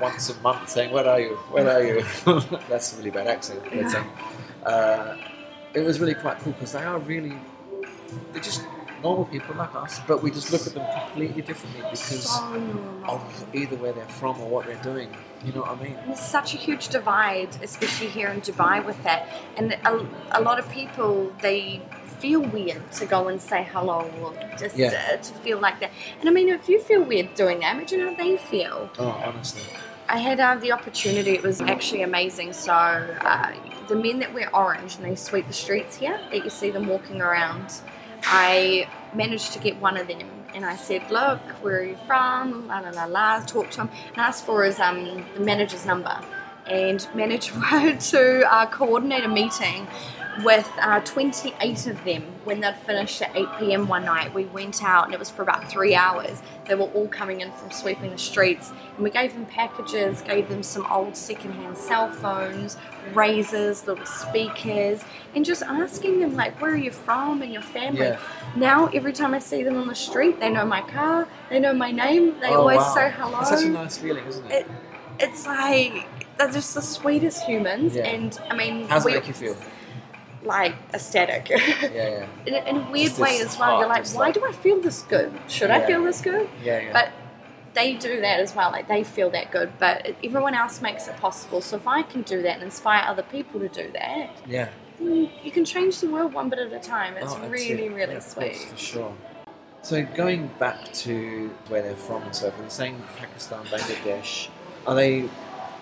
once 0.00 0.28
a 0.30 0.34
month 0.40 0.68
saying, 0.68 0.90
"Where 0.90 1.08
are 1.08 1.20
you? 1.20 1.34
Where 1.54 1.70
are 1.70 1.82
you?" 1.90 2.02
That's 2.68 2.92
a 2.92 2.96
really 2.96 3.10
bad 3.10 3.28
accent. 3.28 3.62
But, 3.62 3.74
Yeah. 3.74 3.98
um, 4.00 4.10
uh, 4.66 5.16
it 5.72 5.82
was 5.88 6.00
really 6.00 6.14
quite 6.14 6.40
cool 6.40 6.54
because 6.54 6.72
they 6.72 6.82
are 6.82 6.98
really 6.98 7.34
they're 8.32 8.42
just 8.42 8.62
normal 9.00 9.26
people 9.26 9.54
like 9.54 9.74
us, 9.76 10.00
but 10.08 10.22
we 10.24 10.30
just 10.32 10.50
look 10.52 10.66
at 10.66 10.74
them 10.74 10.86
completely 11.00 11.42
differently 11.42 11.82
because 11.82 12.30
so 12.30 13.04
of 13.08 13.20
either 13.54 13.76
where 13.76 13.92
they're 13.92 14.14
from 14.20 14.40
or 14.40 14.48
what 14.48 14.66
they're 14.66 14.82
doing. 14.92 15.08
You 15.44 15.52
know 15.52 15.60
what 15.62 15.78
I 15.78 15.82
mean? 15.84 15.96
There's 16.06 16.20
such 16.38 16.54
a 16.54 16.56
huge 16.56 16.88
divide, 16.88 17.52
especially 17.62 18.08
here 18.08 18.28
in 18.28 18.40
Dubai, 18.40 18.84
with 18.84 19.00
that. 19.04 19.28
And 19.56 19.72
a, 19.72 19.92
a 20.38 20.40
lot 20.48 20.58
of 20.60 20.68
people, 20.70 21.32
they 21.40 21.82
feel 22.22 22.40
weird 22.40 22.82
to 22.92 23.04
go 23.04 23.26
and 23.28 23.40
say 23.40 23.66
hello 23.72 24.08
or 24.22 24.32
just 24.56 24.76
Yeah. 24.76 24.92
uh, 25.12 25.16
to 25.16 25.32
feel 25.44 25.58
like 25.58 25.80
that. 25.80 25.90
And 26.20 26.28
I 26.28 26.32
mean, 26.32 26.48
if 26.48 26.68
you 26.68 26.80
feel 26.80 27.02
weird 27.02 27.34
doing 27.34 27.58
that, 27.60 27.74
imagine 27.74 28.00
how 28.00 28.14
they 28.14 28.36
feel. 28.36 28.88
Oh, 28.98 29.08
honestly. 29.26 29.62
I 30.08 30.18
had 30.18 30.38
uh, 30.38 30.54
the 30.56 30.70
opportunity, 30.72 31.32
it 31.32 31.42
was 31.42 31.60
actually 31.60 32.02
amazing. 32.02 32.52
So, 32.52 32.72
uh, 32.72 33.52
the 33.88 33.96
men 33.96 34.20
that 34.20 34.32
wear 34.32 34.54
orange 34.54 34.96
and 34.96 35.04
they 35.04 35.16
sweep 35.16 35.46
the 35.48 35.52
streets 35.52 35.96
here, 35.96 36.18
that 36.30 36.44
you 36.44 36.50
see 36.50 36.70
them 36.70 36.86
walking 36.86 37.20
around, 37.20 37.66
I 38.24 38.88
managed 39.14 39.52
to 39.54 39.58
get 39.58 39.80
one 39.80 39.96
of 39.96 40.06
them 40.06 40.28
and 40.54 40.64
I 40.64 40.76
said, 40.76 41.10
Look, 41.10 41.40
where 41.62 41.78
are 41.80 41.84
you 41.84 41.96
from? 42.06 42.68
La 42.68 42.78
la 42.80 42.90
la 42.90 43.04
la, 43.06 43.40
talk 43.40 43.70
to 43.72 43.80
him 43.82 43.90
and 44.10 44.18
asked 44.18 44.44
for 44.46 44.62
his 44.64 44.78
um, 44.78 45.24
the 45.34 45.40
manager's 45.40 45.86
number 45.86 46.16
and 46.66 47.08
managed 47.14 47.48
to 48.10 48.22
uh, 48.52 48.66
coordinate 48.66 49.24
a 49.24 49.28
meeting 49.28 49.86
with 50.44 50.70
uh, 50.80 50.98
28 51.00 51.86
of 51.88 52.04
them 52.04 52.22
when 52.44 52.60
they'd 52.60 52.76
finished 52.86 53.20
at 53.20 53.36
8 53.36 53.46
pm 53.58 53.86
one 53.86 54.04
night. 54.06 54.32
We 54.32 54.46
went 54.46 54.82
out 54.82 55.04
and 55.04 55.12
it 55.12 55.18
was 55.18 55.28
for 55.28 55.42
about 55.42 55.68
three 55.70 55.94
hours. 55.94 56.40
They 56.66 56.74
were 56.74 56.86
all 56.86 57.06
coming 57.08 57.42
in 57.42 57.52
from 57.52 57.70
sweeping 57.70 58.10
the 58.10 58.16
streets 58.18 58.70
and 58.94 59.04
we 59.04 59.10
gave 59.10 59.34
them 59.34 59.44
packages, 59.44 60.22
gave 60.22 60.48
them 60.48 60.62
some 60.62 60.86
old 60.90 61.16
secondhand 61.18 61.76
cell 61.76 62.10
phones, 62.10 62.78
razors, 63.12 63.86
little 63.86 64.06
speakers, 64.06 65.02
and 65.34 65.44
just 65.44 65.62
asking 65.62 66.20
them, 66.20 66.34
like, 66.34 66.58
where 66.62 66.72
are 66.72 66.76
you 66.76 66.90
from 66.90 67.42
and 67.42 67.52
your 67.52 67.62
family. 67.62 68.00
Yeah. 68.00 68.18
Now, 68.56 68.86
every 68.88 69.12
time 69.12 69.34
I 69.34 69.38
see 69.38 69.62
them 69.62 69.76
on 69.76 69.86
the 69.86 69.94
street, 69.94 70.40
they 70.40 70.48
know 70.48 70.64
my 70.64 70.80
car, 70.80 71.28
they 71.50 71.60
know 71.60 71.74
my 71.74 71.90
name, 71.90 72.38
they 72.40 72.48
Oh, 72.48 72.60
always 72.60 72.78
wow. 72.78 72.94
say 72.94 73.10
hello 73.16 73.38
It's 73.40 73.50
such 73.50 73.64
a 73.64 73.68
nice 73.68 73.98
feeling, 73.98 74.24
isn't 74.26 74.46
it? 74.50 74.52
it, 74.66 74.66
it's 75.20 75.46
like 75.46 76.06
they're 76.38 76.50
just 76.50 76.74
the 76.74 76.80
sweetest 76.82 77.44
humans, 77.44 77.96
Yeah. 77.96 78.06
and 78.06 78.38
I 78.50 78.56
mean, 78.56 78.88
How's 78.88 79.04
it 79.04 79.10
we 79.10 79.14
make 79.14 79.28
you 79.28 79.34
feel? 79.34 79.56
Like 80.44 80.74
aesthetic 80.92 81.48
Yeah, 81.48 81.58
yeah, 81.92 82.26
in, 82.46 82.54
a- 82.54 82.64
in 82.70 82.76
a 82.76 82.90
weird 82.90 83.16
way 83.18 83.40
as 83.40 83.58
well. 83.58 83.78
You're 83.78 83.88
like, 83.88 84.06
why 84.08 84.26
like- 84.26 84.34
do 84.34 84.44
I 84.44 84.52
feel 84.52 84.80
this 84.80 85.02
good? 85.02 85.32
Should 85.48 85.70
I 85.70 85.86
feel 85.86 86.02
this 86.04 86.20
good? 86.20 86.48
yeah, 86.62 86.80
yeah. 86.80 86.92
But 86.92 87.10
they 87.74 87.94
do 87.94 88.20
that 88.20 88.40
as 88.40 88.54
well. 88.54 88.70
Like 88.70 88.88
they 88.88 89.02
feel 89.04 89.30
that 89.30 89.50
good, 89.50 89.72
but 89.78 90.14
everyone 90.22 90.54
else 90.54 90.82
makes 90.82 91.08
it 91.08 91.16
possible. 91.16 91.60
So 91.60 91.76
if 91.76 91.86
I 91.88 92.02
can 92.02 92.22
do 92.22 92.42
that 92.42 92.54
and 92.54 92.62
inspire 92.64 93.02
other 93.06 93.22
people 93.22 93.60
to 93.60 93.68
do 93.68 93.90
that, 93.92 94.30
yeah. 94.46 94.68
you 95.00 95.50
can 95.50 95.64
change 95.64 96.00
the 96.00 96.10
world 96.10 96.34
one 96.34 96.50
bit 96.50 96.58
at 96.58 96.72
a 96.72 96.78
time. 96.78 97.16
It's 97.16 97.32
Oh, 97.32 97.48
really, 97.48 97.86
it. 97.86 97.92
really 97.92 98.14
Yeah, 98.14 98.18
sweet. 98.20 98.56
for 98.56 98.76
sure. 98.76 99.14
So 99.82 100.04
going 100.04 100.48
back 100.58 100.92
to 101.04 101.48
where 101.68 101.82
they're 101.82 101.96
from 101.96 102.22
and 102.24 102.34
so 102.36 102.50
forth, 102.50 102.70
saying 102.70 103.02
Pakistan, 103.18 103.64
Bangladesh, 103.64 104.48
are 104.86 104.94
they 104.94 105.28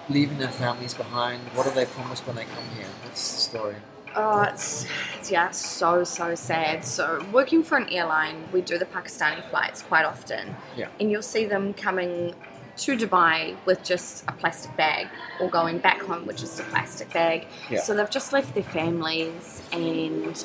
leaving 0.08 0.38
their 0.38 0.48
families 0.48 0.94
behind? 0.94 1.40
What 1.54 1.66
are 1.66 1.74
they 1.74 1.86
promised 1.86 2.26
when 2.26 2.36
they 2.36 2.44
come 2.44 2.64
here? 2.76 2.86
What's 3.04 3.34
the 3.34 3.40
story? 3.40 3.76
Oh, 4.16 4.42
it's, 4.42 4.86
it's 5.18 5.30
yeah, 5.30 5.50
so 5.50 6.04
so 6.04 6.34
sad. 6.34 6.84
So 6.84 7.24
working 7.32 7.62
for 7.62 7.78
an 7.78 7.88
airline, 7.90 8.48
we 8.52 8.60
do 8.60 8.76
the 8.78 8.84
Pakistani 8.86 9.42
flights 9.50 9.82
quite 9.82 10.04
often, 10.04 10.56
Yeah. 10.76 10.88
and 10.98 11.10
you'll 11.10 11.22
see 11.22 11.44
them 11.44 11.74
coming 11.74 12.34
to 12.78 12.96
Dubai 12.96 13.56
with 13.66 13.82
just 13.84 14.24
a 14.26 14.32
plastic 14.32 14.76
bag, 14.76 15.06
or 15.40 15.48
going 15.48 15.78
back 15.78 16.00
home 16.00 16.26
with 16.26 16.36
just 16.38 16.58
a 16.58 16.64
plastic 16.64 17.12
bag. 17.12 17.46
Yeah. 17.70 17.80
So 17.80 17.94
they've 17.94 18.10
just 18.10 18.32
left 18.32 18.54
their 18.54 18.64
families, 18.64 19.62
and 19.72 20.44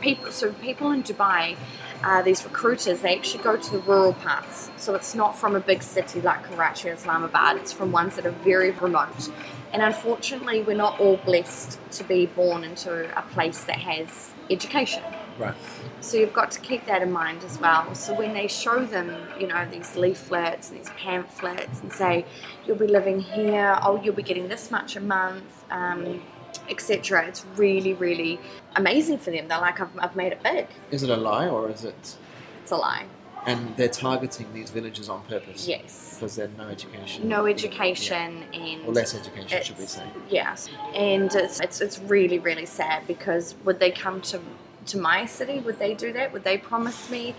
people. 0.00 0.30
So 0.30 0.52
people 0.52 0.90
in 0.90 1.02
Dubai. 1.02 1.56
Uh, 2.02 2.22
these 2.22 2.44
recruiters, 2.44 3.00
they 3.00 3.16
actually 3.16 3.42
go 3.42 3.56
to 3.56 3.70
the 3.72 3.78
rural 3.80 4.12
parts. 4.12 4.70
So 4.76 4.94
it's 4.94 5.14
not 5.14 5.36
from 5.36 5.56
a 5.56 5.60
big 5.60 5.82
city 5.82 6.20
like 6.20 6.44
Karachi 6.44 6.90
or 6.90 6.92
Islamabad, 6.92 7.56
it's 7.56 7.72
from 7.72 7.90
ones 7.92 8.16
that 8.16 8.24
are 8.24 8.30
very 8.30 8.70
remote. 8.70 9.30
And 9.72 9.82
unfortunately, 9.82 10.62
we're 10.62 10.76
not 10.76 10.98
all 11.00 11.16
blessed 11.18 11.78
to 11.92 12.04
be 12.04 12.26
born 12.26 12.64
into 12.64 13.18
a 13.18 13.22
place 13.22 13.64
that 13.64 13.78
has 13.78 14.30
education. 14.48 15.02
Right. 15.38 15.54
So 16.00 16.16
you've 16.16 16.32
got 16.32 16.50
to 16.52 16.60
keep 16.60 16.86
that 16.86 17.02
in 17.02 17.12
mind 17.12 17.44
as 17.44 17.58
well. 17.58 17.94
So 17.94 18.14
when 18.14 18.32
they 18.32 18.46
show 18.46 18.84
them, 18.84 19.14
you 19.38 19.46
know, 19.46 19.66
these 19.70 19.94
leaflets 19.94 20.70
and 20.70 20.80
these 20.80 20.90
pamphlets 20.90 21.80
and 21.80 21.92
say, 21.92 22.24
you'll 22.66 22.76
be 22.76 22.86
living 22.86 23.20
here, 23.20 23.78
oh, 23.82 24.00
you'll 24.02 24.14
be 24.14 24.22
getting 24.22 24.48
this 24.48 24.70
much 24.70 24.96
a 24.96 25.00
month, 25.00 25.64
um, 25.70 26.22
etc., 26.68 27.26
it's 27.26 27.44
really, 27.56 27.94
really 27.94 28.38
amazing 28.76 29.18
for 29.18 29.30
them. 29.30 29.48
They're 29.48 29.60
like, 29.60 29.80
I've, 29.80 29.96
I've 29.98 30.16
made 30.16 30.32
it 30.32 30.42
big. 30.42 30.66
Is 30.90 31.02
it 31.02 31.10
a 31.10 31.16
lie 31.16 31.48
or 31.48 31.70
is 31.70 31.84
it? 31.84 32.16
It's 32.62 32.70
a 32.72 32.76
lie. 32.76 33.04
And 33.46 33.74
they're 33.76 33.88
targeting 33.88 34.52
these 34.52 34.68
villages 34.70 35.08
on 35.08 35.22
purpose. 35.22 35.66
Yes. 35.66 36.14
Because 36.14 36.36
there's 36.36 36.50
no 36.58 36.68
education. 36.68 37.28
No 37.28 37.46
Yeah. 37.46 37.54
education 37.54 38.44
and 38.52 38.84
Or 38.86 38.92
less 38.92 39.14
education, 39.14 39.62
should 39.62 39.78
we 39.78 39.86
say? 39.86 40.04
Yes, 40.28 40.68
and 40.94 41.32
it's, 41.34 41.60
it's 41.60 41.80
it's 41.80 41.98
really 42.00 42.40
really 42.40 42.66
sad 42.66 43.06
because 43.06 43.54
would 43.64 43.78
they 43.78 43.90
come 43.90 44.20
to 44.22 44.40
to 44.86 44.98
my 44.98 45.24
city? 45.24 45.60
Would 45.60 45.78
they 45.78 45.94
do 45.94 46.12
that? 46.12 46.32
Would 46.32 46.44
they 46.44 46.58
promise 46.58 47.08
me? 47.10 47.34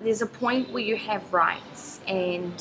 There's 0.00 0.22
a 0.22 0.26
point 0.26 0.70
where 0.70 0.82
you 0.82 0.96
have 0.96 1.30
rights, 1.32 2.00
and 2.06 2.54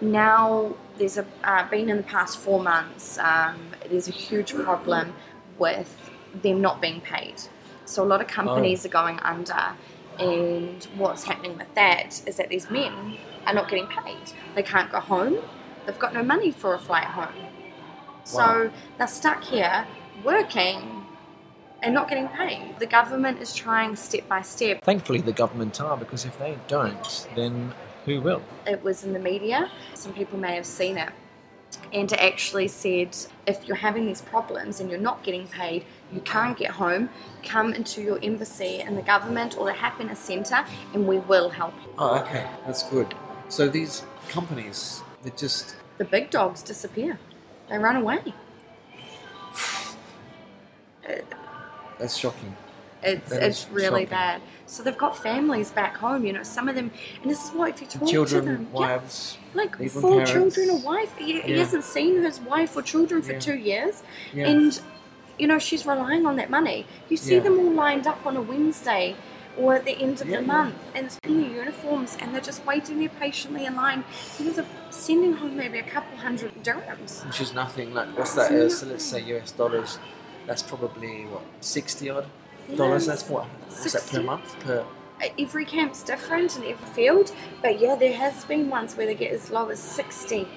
now 0.00 0.74
there's 0.98 1.18
a 1.18 1.26
uh, 1.44 1.68
been 1.68 1.88
in 1.88 1.96
the 1.98 2.02
past 2.02 2.38
four 2.38 2.62
months. 2.62 3.18
Um, 3.18 3.56
there's 3.88 4.08
a 4.08 4.12
huge 4.12 4.54
problem 4.54 5.14
with 5.58 6.10
them 6.42 6.60
not 6.60 6.80
being 6.80 7.00
paid. 7.00 7.34
So 7.84 8.02
a 8.02 8.06
lot 8.06 8.20
of 8.20 8.26
companies 8.26 8.84
are 8.84 8.90
going 8.90 9.18
under, 9.20 9.74
and 10.18 10.82
what's 10.96 11.24
happening 11.24 11.56
with 11.56 11.72
that 11.74 12.22
is 12.26 12.36
that 12.36 12.48
these 12.48 12.70
men 12.70 13.16
are 13.46 13.54
not 13.54 13.68
getting 13.68 13.86
paid. 13.86 14.32
They 14.54 14.62
can't 14.62 14.90
go 14.90 15.00
home. 15.00 15.38
They've 15.86 15.98
got 15.98 16.12
no 16.12 16.22
money 16.22 16.50
for 16.50 16.74
a 16.74 16.78
flight 16.78 17.04
home. 17.04 17.46
So 18.24 18.38
Wow. 18.38 18.70
they're 18.98 19.06
stuck 19.06 19.44
here 19.44 19.86
working 20.24 21.06
and 21.82 21.94
not 21.94 22.08
getting 22.08 22.26
paid. 22.28 22.74
The 22.80 22.86
government 22.86 23.40
is 23.40 23.54
trying 23.54 23.94
step 23.94 24.26
by 24.28 24.42
step. 24.42 24.82
Thankfully, 24.82 25.20
the 25.20 25.32
government 25.32 25.80
are, 25.80 25.96
because 25.96 26.24
if 26.24 26.36
they 26.38 26.58
don't, 26.66 27.28
then 27.36 27.72
who 28.06 28.20
will? 28.20 28.40
It 28.66 28.82
was 28.82 29.04
in 29.04 29.12
the 29.12 29.18
media. 29.18 29.70
Some 29.94 30.14
people 30.14 30.38
may 30.38 30.54
have 30.54 30.64
seen 30.64 30.96
it. 30.96 31.10
And 31.92 32.10
it 32.10 32.18
actually 32.20 32.68
said 32.68 33.16
if 33.46 33.66
you're 33.66 33.76
having 33.76 34.06
these 34.06 34.22
problems 34.22 34.80
and 34.80 34.88
you're 34.88 35.00
not 35.00 35.22
getting 35.24 35.46
paid, 35.48 35.84
you 36.12 36.20
can't 36.20 36.56
get 36.56 36.70
home, 36.70 37.10
come 37.42 37.74
into 37.74 38.00
your 38.00 38.18
embassy 38.22 38.80
in 38.80 38.94
the 38.94 39.02
government 39.02 39.58
or 39.58 39.66
the 39.66 39.72
happiness 39.72 40.20
centre 40.20 40.64
and 40.94 41.06
we 41.06 41.18
will 41.18 41.50
help 41.50 41.74
you. 41.84 41.90
Oh, 41.98 42.18
okay. 42.20 42.46
That's 42.64 42.88
good. 42.88 43.12
So 43.48 43.68
these 43.68 44.04
companies, 44.28 45.02
they 45.22 45.30
just. 45.36 45.76
The 45.98 46.04
big 46.04 46.30
dogs 46.30 46.62
disappear, 46.62 47.18
they 47.68 47.78
run 47.78 47.96
away. 47.96 48.32
That's 51.98 52.16
shocking. 52.16 52.54
It's 53.02 53.30
That 53.30 53.42
it's 53.42 53.68
really 53.70 54.04
shocking. 54.04 54.08
bad. 54.08 54.42
So 54.66 54.82
they've 54.82 54.98
got 54.98 55.16
families 55.16 55.70
back 55.70 55.96
home, 55.96 56.24
you 56.26 56.32
know. 56.32 56.42
Some 56.42 56.68
of 56.68 56.74
them, 56.74 56.90
and 57.22 57.30
this 57.30 57.44
is 57.44 57.50
what 57.50 57.70
if 57.70 57.80
you 57.80 57.86
talk 57.86 58.08
Children, 58.08 58.44
to 58.44 58.50
them, 58.52 58.68
yeah, 58.74 59.00
like 59.54 59.76
four 59.90 60.24
parents. 60.24 60.32
children, 60.32 60.70
a 60.70 60.76
wife. 60.76 61.16
He, 61.16 61.40
he 61.40 61.52
hasn't 61.58 61.84
seen 61.84 62.22
his 62.22 62.40
wife 62.40 62.76
or 62.76 62.82
children 62.82 63.22
for 63.22 63.32
Yeah. 63.32 63.38
two 63.38 63.56
years, 63.56 64.02
Yeah. 64.34 64.48
and 64.48 64.80
you 65.38 65.46
know 65.46 65.58
she's 65.58 65.86
relying 65.86 66.26
on 66.26 66.36
that 66.36 66.50
money. 66.50 66.84
You 67.08 67.16
see 67.16 67.34
Yeah. 67.34 67.40
them 67.40 67.58
all 67.60 67.70
lined 67.72 68.06
up 68.06 68.26
on 68.26 68.36
a 68.36 68.40
Wednesday 68.42 69.14
or 69.56 69.74
at 69.76 69.84
the 69.84 69.92
end 69.92 70.20
of 70.20 70.28
Yeah. 70.28 70.40
the 70.40 70.46
month, 70.46 70.74
and 70.94 71.06
it's 71.06 71.18
in 71.24 71.40
their 71.40 71.50
uniforms, 71.50 72.16
and 72.20 72.34
they're 72.34 72.40
just 72.42 72.66
waiting 72.66 72.98
there 72.98 73.08
patiently 73.20 73.66
in 73.66 73.76
line. 73.76 74.04
You 74.38 74.46
know, 74.46 74.50
they're 74.52 74.66
sending 74.90 75.32
home 75.34 75.56
maybe 75.56 75.78
a 75.78 75.82
couple 75.84 76.18
hundred 76.18 76.52
dirhams. 76.64 77.24
Which 77.24 77.40
is 77.40 77.54
nothing. 77.54 77.94
Like, 77.94 78.08
what's 78.18 78.34
that? 78.34 78.50
Uh, 78.50 78.68
so 78.68 78.86
let's 78.86 79.04
say 79.04 79.20
US 79.36 79.52
dollars. 79.52 79.98
That's 80.46 80.62
probably, 80.62 81.24
what, 81.26 81.42
60 81.60 82.10
odd 82.10 82.26
dollars? 82.74 83.06
That's 83.06 83.28
what? 83.28 83.44
What's 83.44 83.92
that 83.92 84.06
per 84.06 84.22
month? 84.22 84.58
Per. 84.60 84.84
every 85.38 85.64
camp's 85.64 86.02
different 86.02 86.56
in 86.56 86.64
every 86.64 86.88
field, 86.88 87.32
but 87.62 87.80
yeah, 87.80 87.94
there 87.94 88.12
has 88.12 88.44
been 88.44 88.68
ones 88.68 88.96
where 88.96 89.06
they 89.06 89.14
get 89.14 89.32
as 89.32 89.50
low 89.50 89.68
as 89.68 89.78
sixty. 89.78 90.48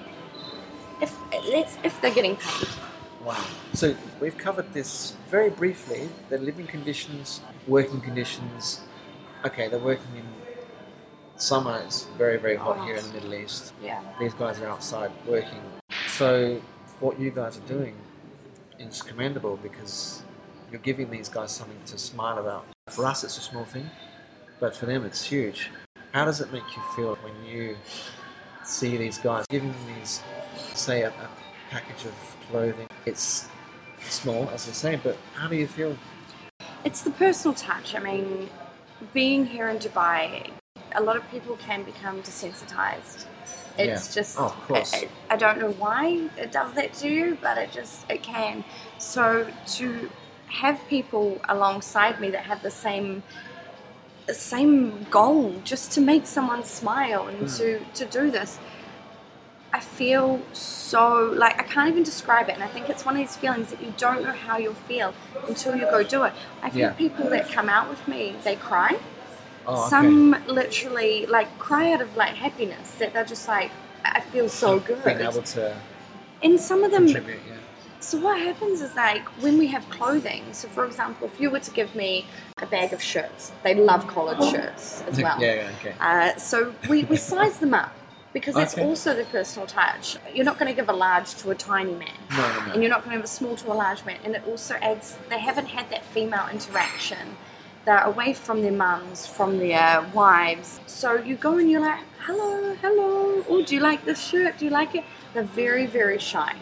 If 1.00 1.16
that's 1.52 1.78
if 1.84 2.00
they're 2.00 2.14
getting 2.14 2.36
paid. 2.36 2.68
Wow. 3.24 3.44
So 3.74 3.94
we've 4.20 4.36
covered 4.36 4.72
this 4.72 5.14
very 5.30 5.50
briefly. 5.50 6.08
The 6.30 6.38
living 6.38 6.66
conditions, 6.66 7.40
working 7.66 8.00
conditions. 8.00 8.80
Okay, 9.44 9.68
they're 9.68 9.78
working 9.78 10.16
in 10.16 10.24
summer. 11.36 11.82
It's 11.84 12.04
very, 12.18 12.36
very 12.38 12.56
hot 12.56 12.84
here 12.84 12.96
in 12.96 13.06
the 13.06 13.12
Middle 13.12 13.34
East. 13.34 13.72
Yeah. 13.82 14.00
These 14.18 14.34
guys 14.34 14.60
are 14.60 14.68
outside 14.68 15.10
working. 15.26 15.60
So 16.08 16.60
what 17.00 17.18
you 17.18 17.30
guys 17.30 17.58
are 17.58 17.68
doing 17.68 17.96
is 18.78 19.02
commendable 19.02 19.56
because 19.56 20.19
you're 20.70 20.80
giving 20.80 21.10
these 21.10 21.28
guys 21.28 21.50
something 21.50 21.76
to 21.86 21.98
smile 21.98 22.38
about. 22.38 22.64
For 22.88 23.06
us, 23.06 23.24
it's 23.24 23.38
a 23.38 23.40
small 23.40 23.64
thing, 23.64 23.90
but 24.58 24.74
for 24.74 24.86
them 24.86 25.04
it's 25.04 25.24
huge. 25.24 25.70
How 26.12 26.24
does 26.24 26.40
it 26.40 26.52
make 26.52 26.64
you 26.76 26.82
feel 26.96 27.16
when 27.16 27.32
you 27.44 27.76
see 28.64 28.96
these 28.96 29.18
guys 29.18 29.46
giving 29.48 29.74
these, 29.98 30.22
say, 30.74 31.02
a, 31.02 31.08
a 31.08 31.28
package 31.70 32.04
of 32.06 32.14
clothing? 32.50 32.88
It's 33.06 33.48
small, 34.08 34.48
as 34.50 34.68
I 34.68 34.72
say, 34.72 35.00
but 35.02 35.16
how 35.34 35.48
do 35.48 35.56
you 35.56 35.66
feel? 35.66 35.96
It's 36.84 37.02
the 37.02 37.10
personal 37.10 37.54
touch. 37.54 37.94
I 37.94 38.00
mean, 38.00 38.48
being 39.12 39.46
here 39.46 39.68
in 39.68 39.78
Dubai, 39.78 40.50
a 40.94 41.02
lot 41.02 41.16
of 41.16 41.28
people 41.30 41.56
can 41.56 41.84
become 41.84 42.22
desensitized. 42.22 43.26
It's 43.78 44.08
Yeah. 44.08 44.14
just, 44.14 44.38
Oh, 44.38 44.46
of 44.46 44.60
course. 44.66 44.94
I, 44.94 45.08
I 45.30 45.36
don't 45.36 45.58
know 45.58 45.70
why 45.72 46.28
it 46.36 46.52
does 46.52 46.74
that 46.74 46.92
to 46.94 47.08
you, 47.08 47.38
but 47.40 47.56
it 47.56 47.70
just, 47.72 48.10
it 48.10 48.22
can. 48.22 48.64
So 48.98 49.48
to 49.76 50.10
have 50.50 50.80
people 50.88 51.40
alongside 51.48 52.20
me 52.20 52.30
that 52.30 52.44
have 52.44 52.62
the 52.62 52.70
same 52.70 53.22
same 54.30 55.06
goal 55.10 55.54
just 55.64 55.90
to 55.92 56.00
make 56.00 56.24
someone 56.26 56.62
smile 56.64 57.26
and 57.28 57.40
Mm. 57.46 57.56
to, 57.58 57.80
to 57.94 58.04
do 58.18 58.30
this 58.30 58.58
I 59.72 59.78
feel 59.80 60.40
so 60.52 61.32
like 61.36 61.58
I 61.60 61.62
can't 61.62 61.88
even 61.88 62.02
describe 62.02 62.48
it, 62.48 62.54
and 62.54 62.62
I 62.62 62.66
think 62.66 62.88
it's 62.90 63.04
one 63.04 63.14
of 63.14 63.20
these 63.20 63.36
feelings 63.36 63.70
that 63.70 63.80
you 63.80 63.94
don't 63.96 64.24
know 64.24 64.32
how 64.32 64.58
you'll 64.58 64.74
feel 64.74 65.14
until 65.46 65.76
you 65.76 65.82
go 65.82 66.02
do 66.02 66.24
it. 66.24 66.32
I've 66.60 66.74
Yeah. 66.76 66.88
had 66.88 66.98
people 66.98 67.30
that 67.30 67.48
come 67.52 67.68
out 67.68 67.88
with 67.88 68.08
me, 68.08 68.34
they 68.42 68.56
cry. 68.56 68.98
Oh, 69.66 69.74
okay. 69.74 69.88
Some 69.90 70.44
literally 70.48 71.24
like 71.26 71.56
cry 71.60 71.92
out 71.92 72.00
of 72.00 72.16
like 72.16 72.34
happiness 72.34 72.90
that 72.98 73.12
they're 73.12 73.24
just 73.24 73.46
like, 73.46 73.70
I 74.04 74.20
feel 74.20 74.48
so 74.48 74.80
good. 74.80 75.04
being 75.04 75.20
able 75.20 75.42
to 75.42 75.76
and 76.42 76.58
some 76.58 76.82
of 76.82 76.90
them 76.90 77.04
contribute, 77.04 77.38
yeah. 77.46 77.54
So 78.00 78.18
what 78.18 78.38
happens 78.40 78.80
is 78.80 78.94
like 78.96 79.26
when 79.42 79.58
we 79.58 79.66
have 79.68 79.88
clothing. 79.90 80.42
So 80.52 80.68
for 80.68 80.84
example, 80.84 81.26
if 81.32 81.40
you 81.40 81.50
were 81.50 81.60
to 81.60 81.70
give 81.70 81.94
me 81.94 82.26
a 82.62 82.66
bag 82.66 82.92
of 82.92 83.02
shirts, 83.02 83.52
they 83.62 83.74
love 83.74 84.06
collared 84.08 84.42
shirts 84.42 85.02
as 85.08 85.20
well. 85.20 85.40
yeah, 85.40 85.54
yeah, 85.54 85.70
okay. 85.78 85.94
Uh, 86.00 86.36
so 86.36 86.74
we, 86.88 87.04
we 87.04 87.16
size 87.16 87.58
them 87.58 87.74
up 87.74 87.92
because 88.32 88.54
that's 88.54 88.74
Okay. 88.74 88.84
also 88.86 89.14
the 89.14 89.24
personal 89.24 89.66
touch. 89.66 90.16
You're 90.34 90.44
not 90.44 90.58
going 90.58 90.68
to 90.70 90.74
give 90.74 90.88
a 90.88 90.92
large 90.92 91.34
to 91.36 91.50
a 91.50 91.54
tiny 91.54 91.92
man. 91.94 92.08
No, 92.30 92.36
no, 92.36 92.66
no. 92.66 92.72
And 92.72 92.82
you're 92.82 92.90
not 92.90 93.04
going 93.04 93.12
to 93.16 93.18
give 93.18 93.24
a 93.24 93.28
small 93.28 93.56
to 93.56 93.72
a 93.72 93.74
large 93.74 94.04
man. 94.04 94.18
And 94.24 94.34
it 94.34 94.42
also 94.46 94.74
adds, 94.76 95.18
they 95.28 95.38
haven't 95.40 95.66
had 95.66 95.90
that 95.90 96.04
female 96.04 96.46
interaction. 96.52 97.36
They're 97.86 98.04
away 98.04 98.34
from 98.34 98.62
their 98.62 98.72
mums, 98.72 99.26
from 99.26 99.58
their 99.58 100.02
wives. 100.14 100.80
So 100.86 101.14
you 101.16 101.34
go 101.34 101.58
and 101.58 101.70
you're 101.70 101.80
like, 101.80 102.00
hello, 102.20 102.74
hello. 102.76 103.44
Oh, 103.48 103.62
do 103.64 103.74
you 103.74 103.80
like 103.80 104.04
this 104.04 104.20
shirt? 104.28 104.58
Do 104.58 104.64
you 104.64 104.70
like 104.70 104.94
it? 104.94 105.04
They're 105.34 105.42
very, 105.42 105.86
very 105.86 106.18
shy. 106.18 106.54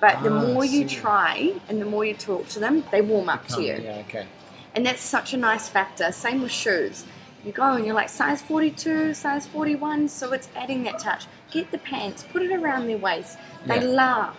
But 0.00 0.22
the 0.22 0.30
Ah, 0.32 0.46
more 0.46 0.64
you 0.64 0.88
try 0.88 1.52
and 1.68 1.80
the 1.80 1.84
more 1.84 2.04
you 2.04 2.14
talk 2.14 2.48
to 2.48 2.58
them, 2.58 2.84
they 2.90 3.02
warm 3.02 3.28
up 3.28 3.46
to 3.48 3.62
you. 3.62 3.78
Yeah, 3.82 4.02
okay. 4.08 4.26
And 4.74 4.86
that's 4.86 5.02
such 5.02 5.34
a 5.34 5.36
nice 5.36 5.68
factor. 5.68 6.10
Same 6.12 6.42
with 6.42 6.52
shoes. 6.52 7.04
You 7.44 7.52
go 7.52 7.72
and 7.74 7.84
you're 7.84 7.94
like 7.94 8.08
size 8.08 8.40
42, 8.42 9.14
size 9.14 9.46
41, 9.46 10.08
so 10.08 10.32
it's 10.32 10.48
adding 10.56 10.82
that 10.84 10.98
touch. 10.98 11.26
Get 11.50 11.70
the 11.70 11.78
pants, 11.78 12.22
put 12.32 12.42
it 12.42 12.52
around 12.52 12.86
their 12.86 12.98
waist. 12.98 13.38
They 13.66 13.76
Yeah. 13.80 13.84
laugh 13.88 14.36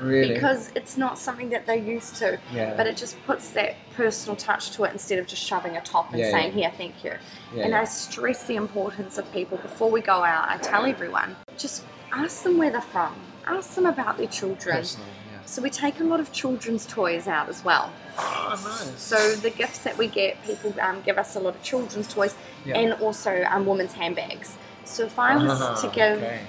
Really? 0.00 0.34
because 0.34 0.70
it's 0.74 0.96
not 0.96 1.18
something 1.18 1.50
that 1.50 1.66
they're 1.66 1.76
used 1.76 2.16
to. 2.16 2.38
Yeah. 2.52 2.74
But 2.76 2.86
it 2.86 2.96
just 2.96 3.22
puts 3.26 3.50
that 3.50 3.74
personal 3.94 4.36
touch 4.36 4.70
to 4.72 4.84
it 4.84 4.92
instead 4.92 5.18
of 5.18 5.26
just 5.26 5.42
shoving 5.42 5.76
a 5.76 5.80
top 5.80 6.10
and 6.12 6.20
Yeah, 6.20 6.30
saying, 6.30 6.52
yeah. 6.58 6.68
Here, 6.68 6.72
thank 6.76 7.04
you. 7.04 7.14
Yeah, 7.54 7.64
and. 7.64 7.74
I 7.74 7.84
stress 7.84 8.44
the 8.44 8.56
importance 8.56 9.18
of 9.18 9.30
people 9.32 9.58
before 9.58 9.90
we 9.90 10.00
go 10.00 10.22
out. 10.24 10.48
I 10.48 10.56
tell 10.58 10.84
everyone, 10.86 11.36
just 11.58 11.84
ask 12.12 12.42
them 12.44 12.56
where 12.58 12.70
they're 12.70 12.80
from, 12.80 13.14
ask 13.46 13.74
them 13.74 13.86
about 13.86 14.16
their 14.18 14.26
children. 14.28 14.76
Personal, 14.76 15.06
yeah. 15.32 15.38
So 15.44 15.62
we 15.62 15.70
take 15.70 16.00
a 16.00 16.04
lot 16.04 16.20
of 16.20 16.32
children's 16.32 16.86
toys 16.86 17.26
out 17.26 17.48
as 17.48 17.64
well. 17.64 17.90
Oh, 18.18 18.50
nice. 18.50 19.00
So 19.00 19.34
the 19.36 19.50
gifts 19.50 19.78
that 19.80 19.96
we 19.98 20.06
get, 20.08 20.42
people 20.44 20.74
um, 20.80 21.02
give 21.02 21.18
us 21.18 21.34
a 21.36 21.40
lot 21.40 21.54
of 21.54 21.62
children's 21.62 22.08
toys 22.12 22.34
Yeah. 22.64 22.78
and 22.78 22.92
also 22.94 23.44
um, 23.50 23.66
women's 23.66 23.92
handbags. 23.94 24.56
So 24.84 25.04
if 25.04 25.18
I 25.18 25.36
was 25.36 25.60
Ah, 25.60 25.74
to 25.80 25.88
give 25.88 26.18
okay. 26.22 26.40